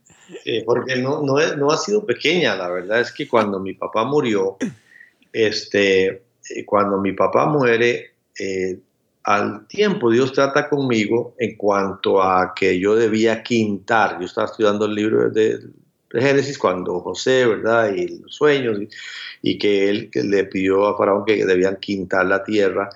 [0.65, 4.57] porque no, no, no, ha sido pequeña, la verdad es que cuando mi papá murió,
[5.33, 6.23] este,
[6.65, 8.11] cuando mi papá muere,
[9.23, 14.19] al tiempo Dios trata conmigo en cuanto a que yo debía quintar.
[14.19, 15.59] Yo estaba estudiando el libro de
[16.11, 17.93] Génesis cuando José, ¿verdad?
[17.93, 18.79] Y los sueños,
[19.41, 22.89] y, que él le pidió a Faraón que debían quintar la tierra.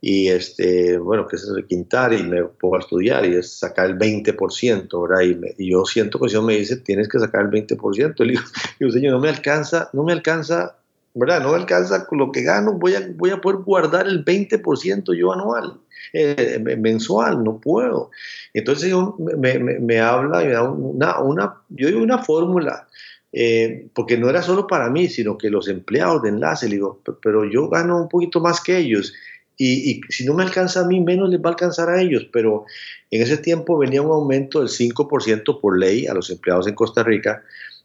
[0.00, 2.12] Y este, bueno, que es eso quintar?
[2.12, 5.24] Y me a estudiar y es sacar el 20%, ¿verdad?
[5.56, 8.14] Y, y yo siento que Señor me dice, tienes que sacar el 20%.
[8.18, 8.44] Y le digo,
[8.80, 10.76] digo, Señor, no me alcanza, no me alcanza
[11.16, 11.42] ¿verdad?
[11.42, 15.18] No me alcanza con lo que gano, voy a, voy a poder guardar el 20%
[15.18, 15.80] yo anual,
[16.12, 18.10] eh, mensual, no puedo.
[18.54, 22.86] Entonces me, me, me, habla me da una, yo digo una fórmula,
[23.32, 27.02] eh, porque no era solo para mí, sino que los empleados de enlace, le digo,
[27.20, 29.12] pero yo gano un poquito más que ellos.
[29.58, 32.28] Y, y, si no me alcanza a mí, menos les va a alcanzar a ellos.
[32.32, 32.64] Pero
[33.10, 37.02] en ese tiempo venía un aumento del 5% por ley a los empleados en Costa
[37.02, 37.42] Rica.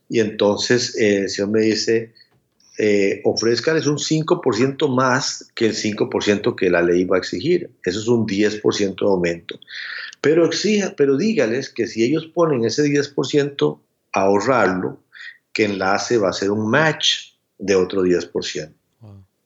[0.07, 2.13] Y entonces eh, el señor me dice,
[2.78, 7.69] eh, ofrezcanles un 5% más que el 5% que la ley va a exigir.
[7.84, 9.59] Eso es un 10% de aumento.
[10.22, 13.80] Pero exija, pero dígales que si ellos ponen ese 10%
[14.13, 14.99] a ahorrarlo,
[15.53, 18.74] que enlace va a ser un match de otro 10%.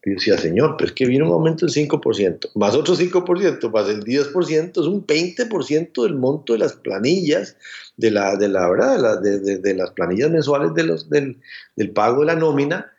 [0.06, 3.72] Y yo decía, señor, pero es que viene un aumento del 5%, más otro 5%,
[3.72, 7.58] más el 10%, es un 20% del monto de las planillas,
[7.98, 11.40] de la, de la verdad, de, las planillas mensuales de los, del,
[11.76, 12.92] del pago de la nómina,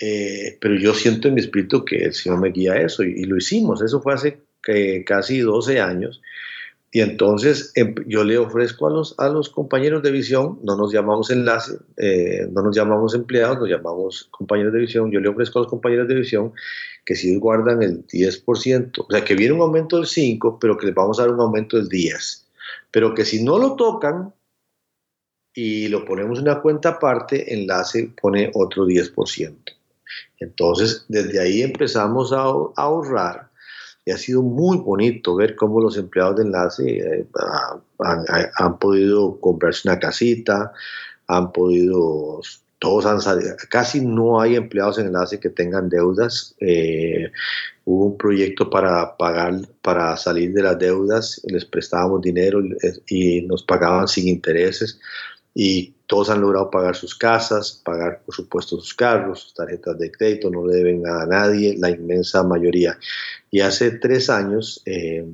[0.00, 3.24] eh, pero yo siento en mi espíritu que el Señor me guía a eso y,
[3.24, 3.82] lo hicimos.
[3.82, 4.40] Eso fue hace
[5.04, 6.20] casi 12 años.
[6.94, 10.92] Y entonces em, yo le ofrezco a los, a los compañeros de visión, no nos
[10.92, 15.10] llamamos enlace, eh, no nos llamamos empleados, nos llamamos compañeros de visión.
[15.10, 16.52] Yo le ofrezco a los compañeros de visión
[17.06, 20.86] que si guardan el 10%, o sea, que viene un aumento del 5%, pero que
[20.86, 22.44] les vamos a dar un aumento del 10%.
[22.90, 24.34] Pero que si no lo tocan
[25.54, 29.56] y lo ponemos en una cuenta aparte, enlace pone otro 10%.
[30.38, 32.42] Entonces, desde ahí empezamos a,
[32.76, 33.50] ahorrar
[34.04, 37.26] y ha sido muy bonito ver cómo los empleados de enlace eh,
[38.58, 40.72] han, podido comprarse una casita,
[41.28, 42.40] han podido,
[42.80, 46.56] todos han salido, casi no hay empleados en enlace que tengan deudas.
[46.58, 47.30] Eh,
[47.84, 52.60] hubo un proyecto para pagar, para salir de las deudas, les prestábamos dinero
[53.06, 54.98] y nos pagaban sin intereses
[55.54, 60.10] y todos han logrado pagar sus casas, pagar por supuesto sus carros, sus tarjetas de
[60.10, 62.98] crédito, no le deben a nadie, la inmensa mayoría.
[63.50, 65.26] Y hace tres años eh,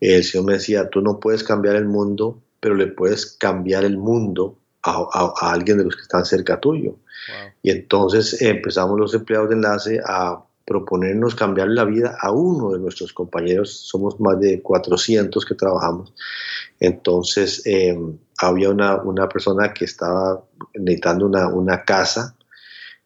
[0.00, 3.98] el Señor me decía, tú no puedes cambiar el mundo, pero le puedes cambiar el
[3.98, 6.96] mundo a, alguien de los que están cerca tuyo.
[7.62, 12.78] Y entonces empezamos los empleados de enlace a proponernos cambiar la vida a uno de
[12.78, 13.72] nuestros compañeros.
[13.72, 16.14] Somos más de 400 que trabajamos.
[16.78, 17.98] Entonces, eh,
[18.38, 20.44] había una, una, persona que estaba
[20.74, 22.36] necesitando una, una casa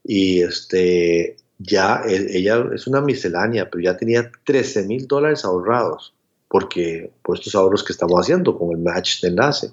[0.04, 6.12] y este, ya ella es una miscelánea, pero ya tenía 13 mil dólares ahorrados
[6.48, 9.70] porque por estos ahorros que estamos haciendo con el match de enlace.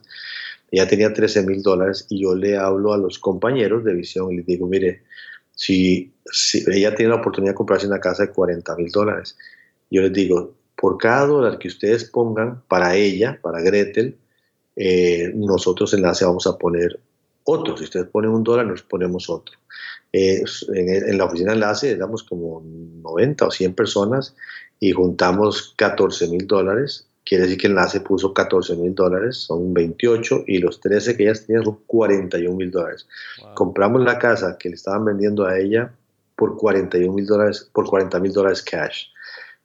[0.72, 4.38] Ella tenía 13 mil dólares y yo le hablo a los compañeros de visión y
[4.38, 5.04] les digo, mire,
[5.62, 6.12] si,
[6.68, 9.38] ella tiene la oportunidad de comprarse una casa de 40 mil dólares,
[9.92, 14.18] yo les digo, por cada dólar que ustedes pongan para ella, para Gretel,
[14.76, 17.00] eh, nosotros en vamos a poner
[17.44, 17.78] otro.
[17.78, 19.56] Si ustedes ponen un dólar, nos ponemos otro.
[20.12, 20.44] Eh,
[20.74, 24.36] en, la oficina enlace éramos como 90 o 100 personas
[24.80, 30.46] y juntamos 14 mil dólares Quiere decir que Enlace puso 14 mil dólares, son 28,
[30.48, 33.08] y los 13 que ellas tenían son 41 mil dólares.
[33.54, 35.94] Compramos la casa que le estaban vendiendo a ella
[36.36, 39.06] por 41 mil dólares, por 40 mil dólares cash.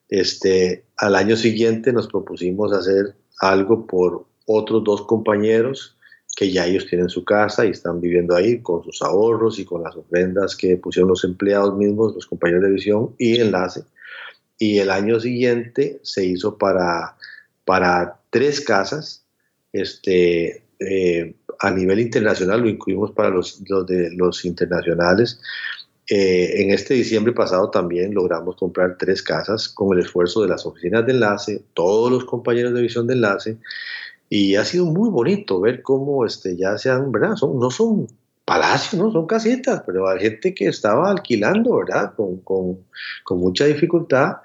[0.09, 5.97] Este, al año siguiente nos propusimos hacer algo por otros dos compañeros
[6.37, 9.83] que ya ellos tienen su casa y están viviendo ahí con sus ahorros y con
[9.83, 13.85] las ofrendas que pusieron los empleados mismos, los compañeros de visión y enlace.
[14.59, 17.17] Y el año siguiente se hizo para
[17.67, 19.27] para tres casas.
[19.73, 25.41] Este, eh, a nivel internacional, lo incluimos para los, de, los internacionales.
[26.09, 30.65] Eh, en este diciembre pasado también logramos comprar tres casas con el esfuerzo de las
[30.65, 33.59] oficinas de enlace, todos los compañeros de visión de enlace,
[34.29, 37.37] y ha sido muy bonito ver cómo este, ya se han, ¿verdad?
[37.37, 38.07] Son, no son
[38.45, 39.11] palacios, ¿no?
[39.11, 42.15] Son casitas, pero hay gente que estaba alquilando, ¿verdad?
[42.15, 42.79] Con, con,
[43.25, 44.37] con mucha dificultad.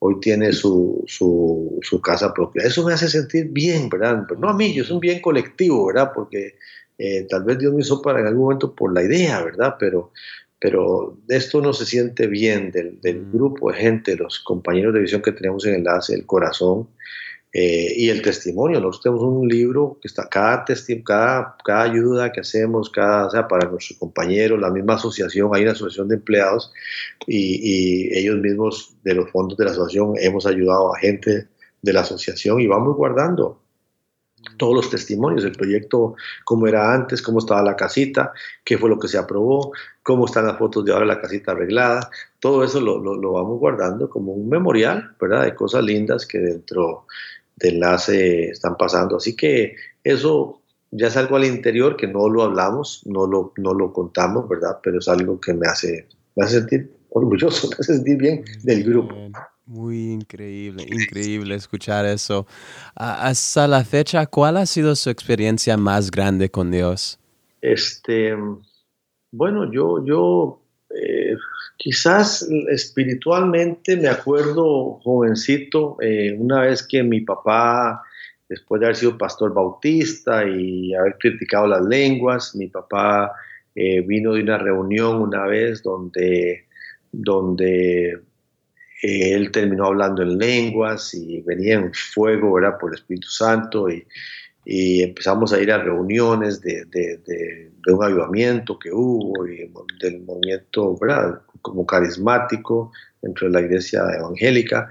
[0.00, 2.62] Hoy tiene su, su, su, casa propia.
[2.62, 4.24] Eso me hace sentir bien, ¿verdad?
[4.26, 6.10] Pero no a mí, yo es un bien colectivo, ¿verdad?
[6.14, 6.56] Porque
[6.96, 9.76] eh, tal vez Dios me hizo para en algún momento por la idea, ¿verdad?
[9.78, 10.12] Pero,
[10.58, 13.32] pero esto no se siente bien del, del mm.
[13.32, 16.88] grupo de gente, los compañeros de visión que tenemos en Enlace, el corazón,
[17.52, 20.64] eh, y el testimonio, nosotros tenemos un libro que está cada,
[21.04, 25.62] cada, cada ayuda que hacemos, cada, o sea, para nuestros compañeros, la misma asociación, hay
[25.62, 26.72] una asociación de empleados
[27.26, 31.48] y, y, ellos mismos de los fondos de la asociación hemos ayudado a gente
[31.82, 33.60] de la asociación y vamos guardando
[34.56, 38.32] todos los testimonios, el proyecto, cómo era antes, cómo estaba la casita,
[38.64, 39.72] qué fue lo que se aprobó,
[40.02, 43.58] cómo están las fotos de ahora la casita arreglada, todo eso lo, lo, lo vamos
[43.58, 45.44] guardando como un memorial, ¿verdad?
[45.44, 47.06] De cosas lindas que dentro
[47.60, 49.16] de enlace están pasando.
[49.16, 53.74] Así que eso ya es algo al interior que no lo hablamos, no lo, no
[53.74, 54.78] lo contamos, ¿verdad?
[54.82, 58.84] Pero es algo que me hace, me hace sentir orgulloso, me hace sentir bien del
[58.84, 59.14] grupo.
[59.66, 62.44] Muy increíble, increíble escuchar eso.
[62.96, 67.20] Hasta la fecha, ¿cuál ha sido su experiencia más grande con Dios?
[67.60, 68.34] Este,
[69.30, 70.60] bueno, yo, yo
[71.82, 78.02] Quizás espiritualmente me acuerdo jovencito, eh, una vez que mi papá,
[78.46, 83.32] después de haber sido pastor bautista y haber criticado las lenguas, mi papá
[83.74, 86.66] eh, vino de una reunión una vez donde,
[87.12, 92.76] donde eh, él terminó hablando en lenguas y venía en fuego ¿verdad?
[92.78, 94.06] por el Espíritu Santo y,
[94.66, 99.68] empezamos a ir a reuniones de, un avivamiento que hubo y
[100.00, 101.40] del movimiento ¿verdad?
[101.62, 102.92] Como carismático
[103.22, 104.88] dentro de la iglesia evangélica.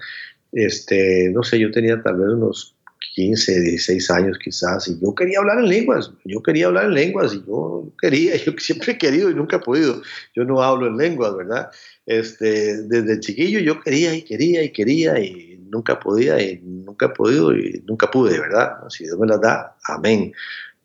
[0.51, 2.75] Este, no sé, yo tenía tal vez unos
[3.15, 7.33] 15, 16 años quizás, y yo quería hablar en lenguas, yo quería hablar en lenguas,
[7.33, 10.01] y yo quería, yo siempre he querido y nunca he podido,
[10.35, 11.69] yo no hablo en lenguas, ¿verdad?
[12.05, 17.09] Este, desde chiquillo yo quería y quería y quería y nunca podía y nunca he
[17.09, 18.77] podido y nunca pude, ¿verdad?
[18.89, 20.33] Si Dios me las da, amén.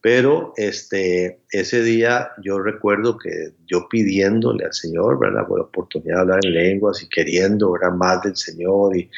[0.04, 5.46] Pero este, ese día yo recuerdo que yo pidiéndole al Señor, ¿verdad?
[5.46, 7.96] Por la oportunidad de hablar en lenguas y queriendo, ¿verdad?
[7.96, 8.94] Más del Señor.
[8.98, 9.10] Y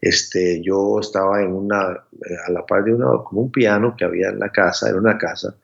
[0.00, 1.80] este, yo estaba en una,
[2.46, 5.18] a la par de una, como un piano que había en la casa, era una
[5.18, 5.56] casa,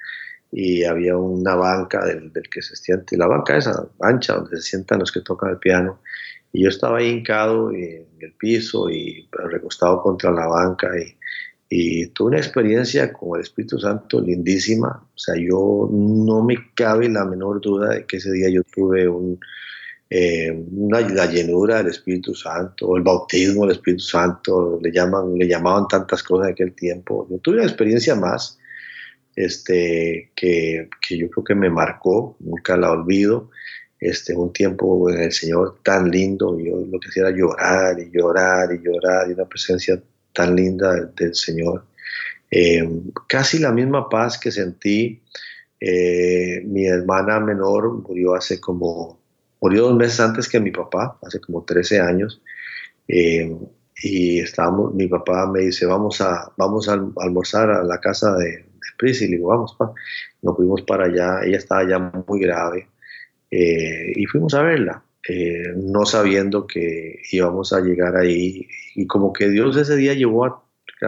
[0.51, 4.71] y había una banca del, del que se siente, la banca esa ancha donde se
[4.71, 6.01] sientan los que tocan el piano.
[6.53, 11.17] Y yo estaba ahí hincado en el piso y recostado contra la banca y
[11.71, 14.89] y tuve una experiencia con el Espíritu Santo lindísima.
[14.89, 19.07] O sea, yo no me cabe la menor duda de que ese día yo tuve
[19.07, 19.39] un,
[20.09, 25.35] eh, una, la llenura del Espíritu Santo, o el bautismo del Espíritu Santo, le, llaman,
[25.35, 27.27] le llamaban tantas cosas en aquel tiempo.
[27.31, 28.59] Yo tuve una experiencia más
[29.37, 33.51] este, que, que yo creo que me marcó, nunca la olvido.
[34.01, 38.11] Este, un tiempo en el Señor tan lindo, yo lo que hacía era llorar y
[38.11, 40.01] llorar y llorar, y una presencia
[40.33, 41.85] tan linda del Señor.
[42.51, 42.89] Eh,
[43.27, 45.23] casi la misma paz que sentí.
[45.81, 49.21] Eh, mi hermana menor murió hace como,
[49.61, 52.43] murió dos meses antes que mi papá, hace como 13 años.
[53.07, 53.55] Eh,
[54.03, 58.51] y estábamos, mi papá me dice, vamos a, vamos a almorzar a la casa de,
[58.51, 59.23] de Pris.
[59.23, 59.93] Y le digo, vamos, pa.
[60.43, 62.89] Nos fuimos para allá, ella estaba ya muy grave.
[63.51, 65.03] y fuimos a verla.
[65.27, 68.67] Eh, no sabiendo que íbamos a llegar ahí.
[68.95, 70.65] Y como que Dios ese día llevó a,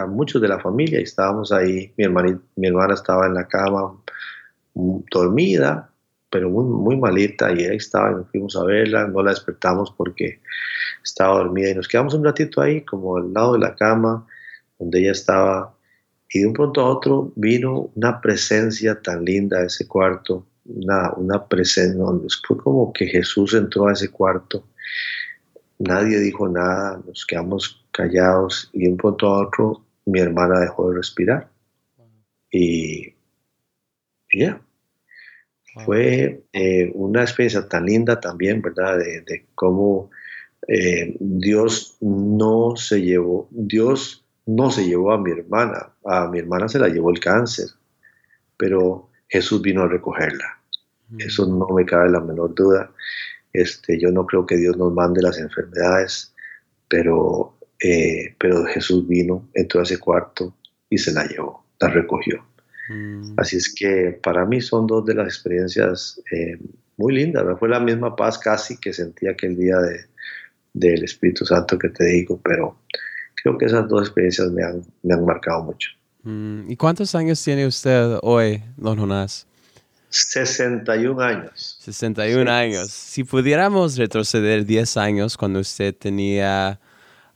[0.09, 1.01] muchos de la familia.
[1.01, 1.93] Y estábamos ahí.
[1.97, 3.95] Mi, hermana, mi hermana estaba en la cama
[4.75, 5.91] mm, dormida,
[6.31, 7.53] pero muy, muy malita.
[7.53, 10.41] Y ahí estaba, nos fuimos a verla, no la despertamos porque
[11.03, 11.71] estaba dormida.
[11.71, 14.27] Y nos quedamos un ratito ahí como al lado de la cama
[14.79, 15.75] donde ella estaba.
[16.33, 21.13] Y de un pronto a otro vino una presencia tan linda a ese cuarto una,
[21.15, 22.05] una presencia,
[22.47, 24.65] fue como que Jesús entró a ese cuarto,
[25.79, 30.91] nadie dijo nada, nos quedamos callados y de un punto a otro mi hermana dejó
[30.91, 31.49] de respirar.
[32.51, 33.15] Y
[34.33, 34.61] ya,
[35.85, 38.99] fue eh, una experiencia tan linda también, ¿verdad?
[38.99, 40.11] De, cómo
[40.67, 46.69] eh, Dios no se llevó, Dios no se llevó a mi hermana, a mi hermana
[46.69, 47.67] se la llevó el cáncer,
[48.57, 50.60] pero Jesús vino a recogerla.
[51.19, 52.91] Eso no me cabe la menor duda.
[53.53, 56.35] Este, yo no creo que Dios nos mande las enfermedades,
[56.89, 60.55] pero, eh, pero Jesús vino, entró a ese cuarto
[60.89, 62.45] y se la llevó, la recogió.
[62.89, 63.35] Mm.
[63.37, 66.59] Así es que para mí son dos de las experiencias eh,
[66.97, 67.45] muy lindas.
[67.59, 70.05] Fue la misma paz casi que sentí aquel día de,
[70.73, 72.77] del Espíritu Santo que te digo, pero
[73.43, 75.91] creo que esas dos experiencias me han, me han marcado mucho.
[76.23, 76.71] Mm.
[76.71, 79.47] ¿Y cuántos años tiene usted hoy, don Jonás?
[80.11, 81.79] 61 años.
[81.81, 82.91] 61 años.
[82.91, 86.81] Si pudiéramos retroceder 10 años cuando usted tenía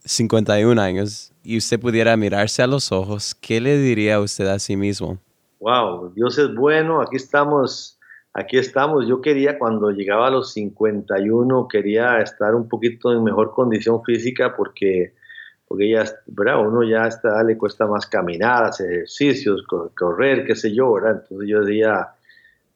[0.05, 4.77] 51 años y usted pudiera mirarse a los ojos, ¿qué le diría usted a sí
[4.77, 5.19] mismo?
[5.61, 7.99] Wow, Dios es bueno, aquí estamos,
[8.35, 9.07] aquí estamos.
[9.09, 14.55] Yo quería cuando llegaba a los 51, quería estar un poquito en mejor condición física
[14.57, 15.15] porque
[15.67, 16.61] porque ya, ¿verdad?
[16.61, 19.65] Uno ya está, le cuesta más caminar, hacer ejercicios,
[19.95, 21.23] correr, qué sé yo, ¿verdad?
[21.23, 22.09] Entonces yo decía,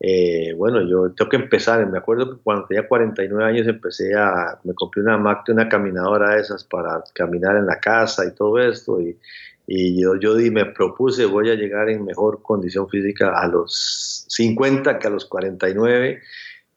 [0.00, 1.86] eh, bueno, yo tengo que empezar.
[1.90, 6.34] Me acuerdo que cuando tenía 49 años empecé a, me compré una Mac, una caminadora
[6.34, 9.00] de esas para caminar en la casa y todo esto.
[9.00, 9.18] Y,
[9.66, 14.98] y yo, yo me propuse, voy a llegar en mejor condición física a los 50
[14.98, 16.20] que a los 49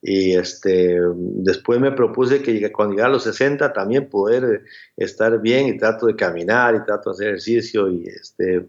[0.04, 4.64] y este, después me propuse que cuando llegara a los 60 también poder
[4.96, 8.66] estar bien y trato de caminar y trato de hacer ejercicio y este,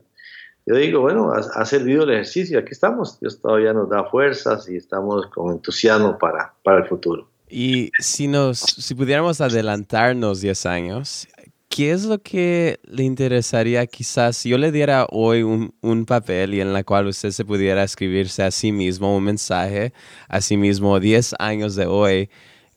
[0.66, 4.78] yo digo, bueno, ha, servido el ejercicio, aquí estamos, Dios todavía nos da fuerzas y
[4.78, 7.28] estamos con entusiasmo para, para el futuro.
[7.50, 11.28] Y si nos, si pudiéramos adelantarnos 10 años,
[11.70, 16.62] ¿qué es lo que le interesaría quizás si yo le diera hoy un, papel y
[16.62, 19.94] en la cual usted se pudiera escribirse a sí mismo un mensaje
[20.28, 22.30] a sí mismo 10 años de hoy?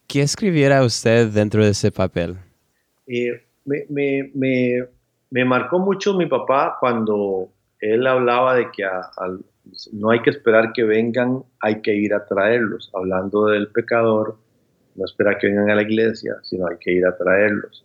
[0.07, 2.37] ¿Qué escribiera usted dentro de ese papel?
[3.07, 8.85] Eh, me, marcó mucho mi papá cuando él hablaba de que
[9.93, 12.91] no hay que esperar que vengan, hay que ir a traerlos.
[12.95, 14.37] Hablando del pecador,
[14.95, 17.85] no espera que vengan a la iglesia, sino hay que ir a traerlos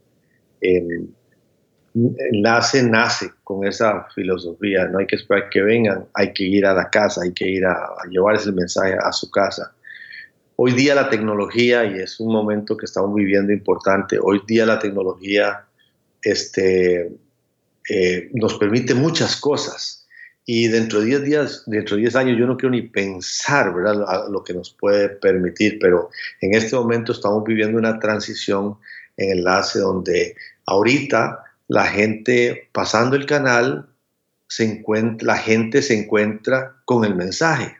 [1.93, 6.73] nace, nace con esa filosofía, no hay que esperar que vengan, hay que ir a
[6.73, 9.73] la casa, hay que ir a, llevar ese mensaje a su casa.
[10.55, 14.79] Hoy día la tecnología, y es un momento que estamos viviendo importante, hoy día la
[14.79, 15.65] tecnología
[16.21, 17.11] este,
[17.89, 20.07] eh, nos permite muchas cosas.
[20.45, 24.27] Y dentro de 10 días, dentro de 10 años, yo no quiero ni pensar ¿verdad?
[24.29, 26.09] lo que nos puede permitir, pero
[26.41, 28.77] en este momento estamos viviendo una transición
[29.17, 33.88] en enlace donde ahorita la gente pasando el canal,
[34.47, 37.77] se encuentra, la gente se encuentra con el mensaje.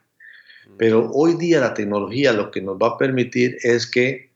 [0.78, 4.31] Pero hoy día la tecnología lo que nos va a permitir es que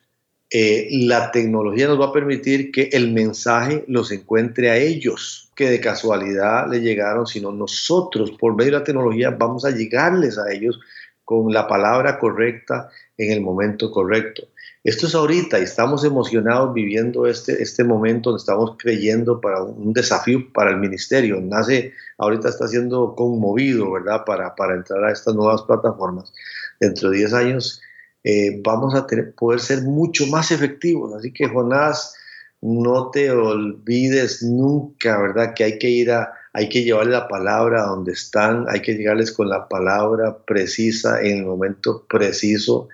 [0.52, 5.70] eh, la tecnología nos va a permitir que el mensaje los encuentre a ellos, que
[5.70, 10.52] de casualidad le llegaron, sino nosotros por medio de la tecnología vamos a llegarles a
[10.52, 10.80] ellos
[11.24, 14.43] con la palabra correcta en el momento correcto.
[14.84, 19.93] Esto es ahorita y estamos emocionados viviendo este, este momento donde estamos creyendo para un
[19.93, 21.41] desafío para el ministerio.
[21.41, 24.24] Nace, ahorita está siendo conmovido, ¿verdad?
[24.26, 26.32] Para, para entrar a estas nuevas plataformas.
[26.80, 27.82] Dentro de 10 años
[28.26, 29.07] eh, vamos a
[29.38, 31.13] poder ser mucho más efectivos.
[31.13, 32.13] Así que Jonás,
[32.61, 35.53] no te olvides nunca, ¿verdad?
[35.55, 38.95] Que hay que ir a, hay que llevarle la palabra a donde están, hay que
[38.95, 42.89] llegarles con la palabra precisa en el momento preciso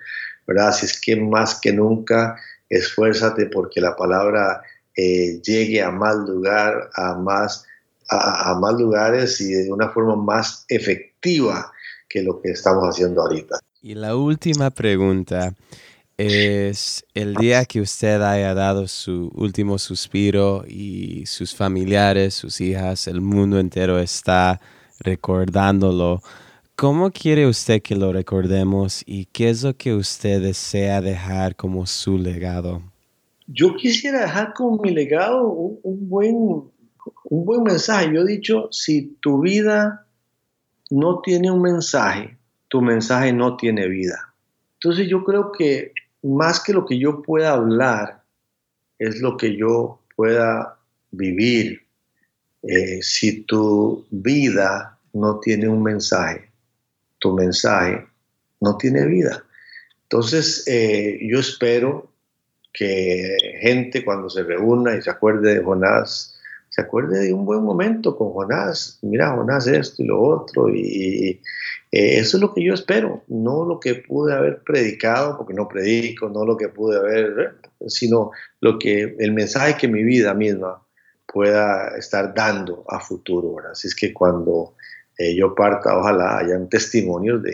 [0.46, 0.68] ¿verdad?
[0.68, 2.36] Así es que más que nunca
[2.68, 4.62] esfuérzate porque la palabra
[4.96, 7.66] eh, llegue a más lugar, a más,
[8.08, 11.72] a, más lugares y de una forma más efectiva
[12.08, 13.58] que lo que estamos haciendo ahorita.
[13.84, 15.56] Y la última pregunta
[16.16, 23.08] es el día que usted haya dado su último suspiro y sus familiares, sus hijas,
[23.08, 24.60] el mundo entero está
[25.00, 26.22] recordándolo.
[26.76, 31.84] ¿Cómo quiere usted que lo recordemos y qué es lo que usted desea dejar como
[31.84, 32.82] su legado?
[33.48, 38.14] Yo quisiera dejar como mi legado un, buen, un buen mensaje.
[38.14, 40.06] Yo he dicho, si tu vida
[40.88, 42.38] no tiene un mensaje,
[42.72, 44.32] tu mensaje no tiene vida.
[44.76, 45.92] Entonces yo creo que
[46.22, 48.22] más que lo que yo pueda hablar,
[48.98, 50.78] es lo que yo pueda
[51.10, 51.82] vivir.
[52.62, 56.50] Eh, si tu vida no tiene un mensaje,
[57.18, 58.06] tu mensaje
[58.62, 59.44] no tiene vida.
[60.04, 62.10] Entonces, eh, yo espero
[62.72, 66.31] que gente cuando se reúna y se acuerde de Jonás,
[66.72, 68.98] se acuerde de un buen momento con Jonás.
[69.02, 70.70] Mira, Jonás esto y lo otro.
[70.70, 71.38] Y,
[71.92, 75.68] eh, eso es lo que yo espero, no lo que pude haber predicado, porque no
[75.68, 78.30] predico, no lo que pude haber, sino
[78.62, 80.82] lo que el mensaje que mi vida misma
[81.26, 83.56] pueda estar dando a futuro.
[83.70, 84.74] Así es que cuando
[85.18, 87.52] eh, yo parta, ojalá hayan testimonios de,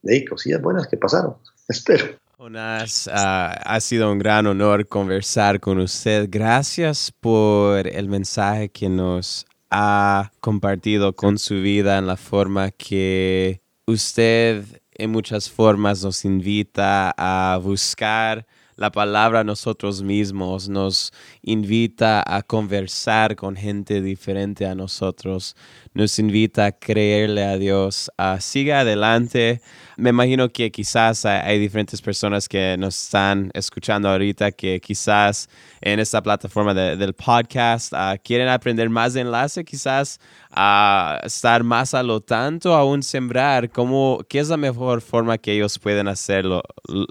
[0.00, 1.36] de, cosillas buenas que pasaron.
[1.68, 2.23] Espero.
[2.36, 6.26] Jonás, ah, ha sido un gran honor conversar con usted.
[6.28, 13.62] Gracias por el mensaje que nos ha compartido con su vida en la forma que
[13.86, 18.44] usted en muchas formas nos invita a buscar
[18.76, 25.56] la palabra a nosotros mismos, nos invita a conversar con gente diferente a nosotros,
[25.92, 28.10] nos invita a creerle a Dios.
[28.18, 29.60] Uh, siga adelante.
[29.96, 35.48] Me imagino que quizás hay, diferentes personas que nos están escuchando ahorita que quizás
[35.80, 40.18] en esta plataforma del podcast uh, quieren aprender más de enlace, quizás
[40.50, 43.70] a estar más a lo tanto, aún sembrar.
[43.70, 46.44] ¿Cómo, ¿Qué es la mejor forma que ellos pueden hacer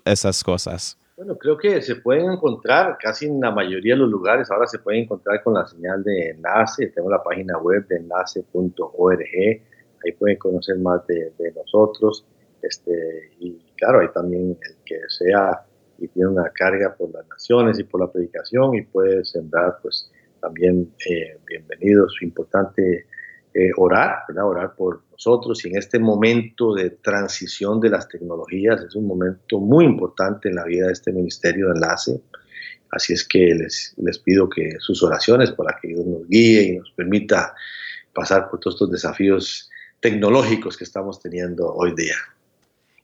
[0.05, 0.97] esas cosas?
[1.23, 4.51] Bueno, creo que se pueden encontrar casi en la mayoría de los lugares.
[4.51, 6.87] Ahora se pueden encontrar con la señal de enlace.
[6.87, 9.21] Tengo la página web de enlace.org.
[9.23, 12.25] Ahí pueden conocer más de, nosotros.
[12.61, 15.65] Este, y claro, hay también el que sea
[15.97, 20.11] y tiene una carga por las naciones y por la predicación y puede sembrar, pues
[20.41, 22.17] también eh, bienvenidos.
[22.21, 23.05] Importante
[23.53, 24.47] eh, orar, ¿verdad?
[24.47, 29.59] Orar por nosotros y en este momento de transición de las tecnologías es un momento
[29.59, 32.21] muy importante en la vida de este ministerio de enlace.
[32.91, 36.77] Así es que les, les pido que sus oraciones para que Dios nos guíe y
[36.77, 37.53] nos permita
[38.13, 39.69] pasar por todos estos desafíos
[39.99, 42.15] tecnológicos que estamos teniendo hoy día.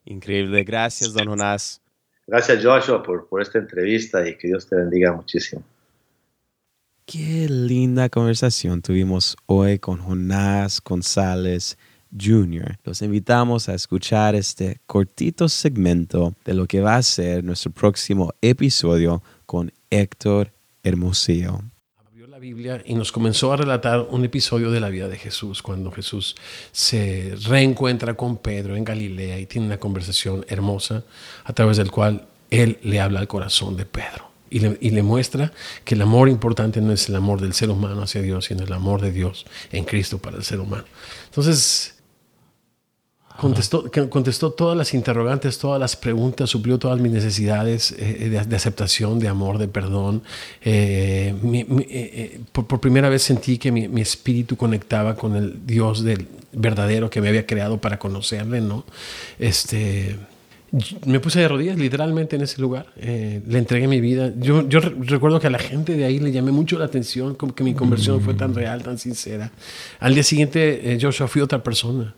[0.06, 0.64] Increíble.
[0.64, 1.82] Gracias, don Jonás.
[2.28, 5.64] Gracias, Joshua, por, por esta entrevista y que Dios te bendiga muchísimo.
[7.11, 11.76] Qué linda conversación tuvimos hoy con Jonás González
[12.15, 12.77] Jr.
[12.84, 18.31] Los invitamos a escuchar este cortito segmento de lo que va a ser nuestro próximo
[18.44, 20.52] episodio con Héctor
[20.84, 21.64] Hermosillo.
[21.98, 25.64] Abrió la Biblia y nos comenzó a relatar un episodio de la vida de Jesús,
[25.64, 26.36] cuando Jesús
[26.72, 31.03] se reencuentra con Pedro en Galilea y tiene una conversación hermosa
[31.44, 35.52] a través del cual él le habla al corazón de Pedro y le, muestra
[35.84, 38.74] que el amor importante no es el amor del ser humano hacia Dios, sino el
[38.74, 40.86] amor de Dios en Cristo para el ser humano.
[41.26, 41.96] Entonces,
[43.40, 49.20] contestó, contestó todas las interrogantes, todas las preguntas, suplió todas mis necesidades eh, de, aceptación,
[49.20, 50.24] de amor, de perdón.
[50.62, 51.34] Eh,
[51.90, 57.10] eh, por, primera vez sentí que mi, mi, espíritu conectaba con el Dios del verdadero
[57.10, 58.84] que me había creado para conocerle, ¿no?
[59.38, 60.18] Este
[61.06, 64.32] me puse de rodillas literalmente en ese lugar, eh, le entregué mi vida.
[64.38, 67.56] Yo, yo recuerdo que a la gente de ahí le llamé mucho la atención, como
[67.56, 69.52] que mi conversión fue tan real, tan sincera.
[70.00, 72.16] Al día siguiente, eh, Joshua fui otra persona.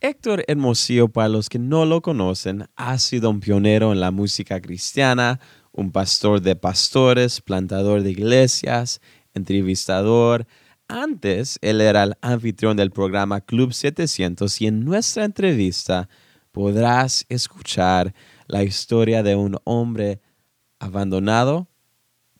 [0.00, 4.60] Héctor Hermosillo, para los que no lo conocen, ha sido un pionero en la música
[4.60, 5.40] cristiana,
[5.72, 9.00] un pastor de pastores, plantador de iglesias,
[9.34, 10.46] entrevistador.
[10.88, 16.08] Antes, él era el anfitrión del programa Club 700 y en nuestra entrevista
[16.52, 18.14] podrás escuchar
[18.46, 20.20] la historia de un hombre
[20.78, 21.68] abandonado,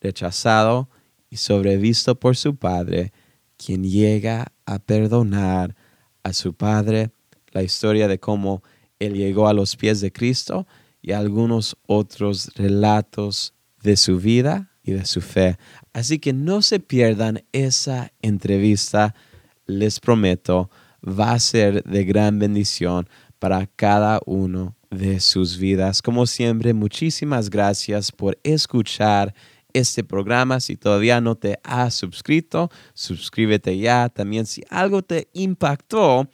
[0.01, 0.89] rechazado
[1.29, 3.13] y sobrevisto por su padre,
[3.57, 5.77] quien llega a perdonar
[6.23, 7.11] a su padre,
[7.53, 8.63] la historia de cómo
[8.99, 10.67] él llegó a los pies de Cristo
[11.03, 15.57] y algunos otros relatos de su vida y de su fe.
[15.93, 19.15] Así que no se pierdan esa entrevista,
[19.67, 20.71] les prometo,
[21.07, 23.09] va a ser de gran bendición
[23.41, 26.03] para cada uno de sus vidas.
[26.03, 29.35] Como siempre, muchísimas gracias por escuchar
[29.73, 30.61] este programa.
[30.61, 34.09] Si todavía no te has suscrito, suscríbete ya.
[34.09, 36.29] También si algo te impactó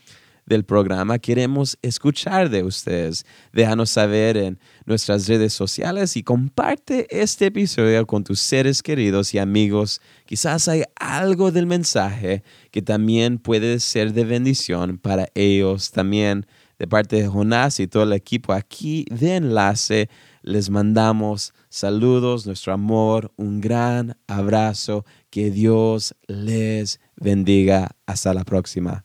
[0.47, 3.27] del programa, queremos escuchar de ustedes.
[3.53, 9.39] Déjanos saber en nuestras redes sociales y comparte este episodio con tus seres queridos y
[9.39, 10.01] amigos.
[10.25, 16.47] Quizás hay algo del mensaje que también puede ser de bendición para ellos también
[16.79, 20.09] de parte de Jonás y todo el equipo aquí de Enlace,
[20.43, 25.05] les mandamos saludos, nuestro amor, un gran abrazo.
[25.31, 27.91] Que Dios les bendiga.
[28.07, 29.05] Hasta la próxima.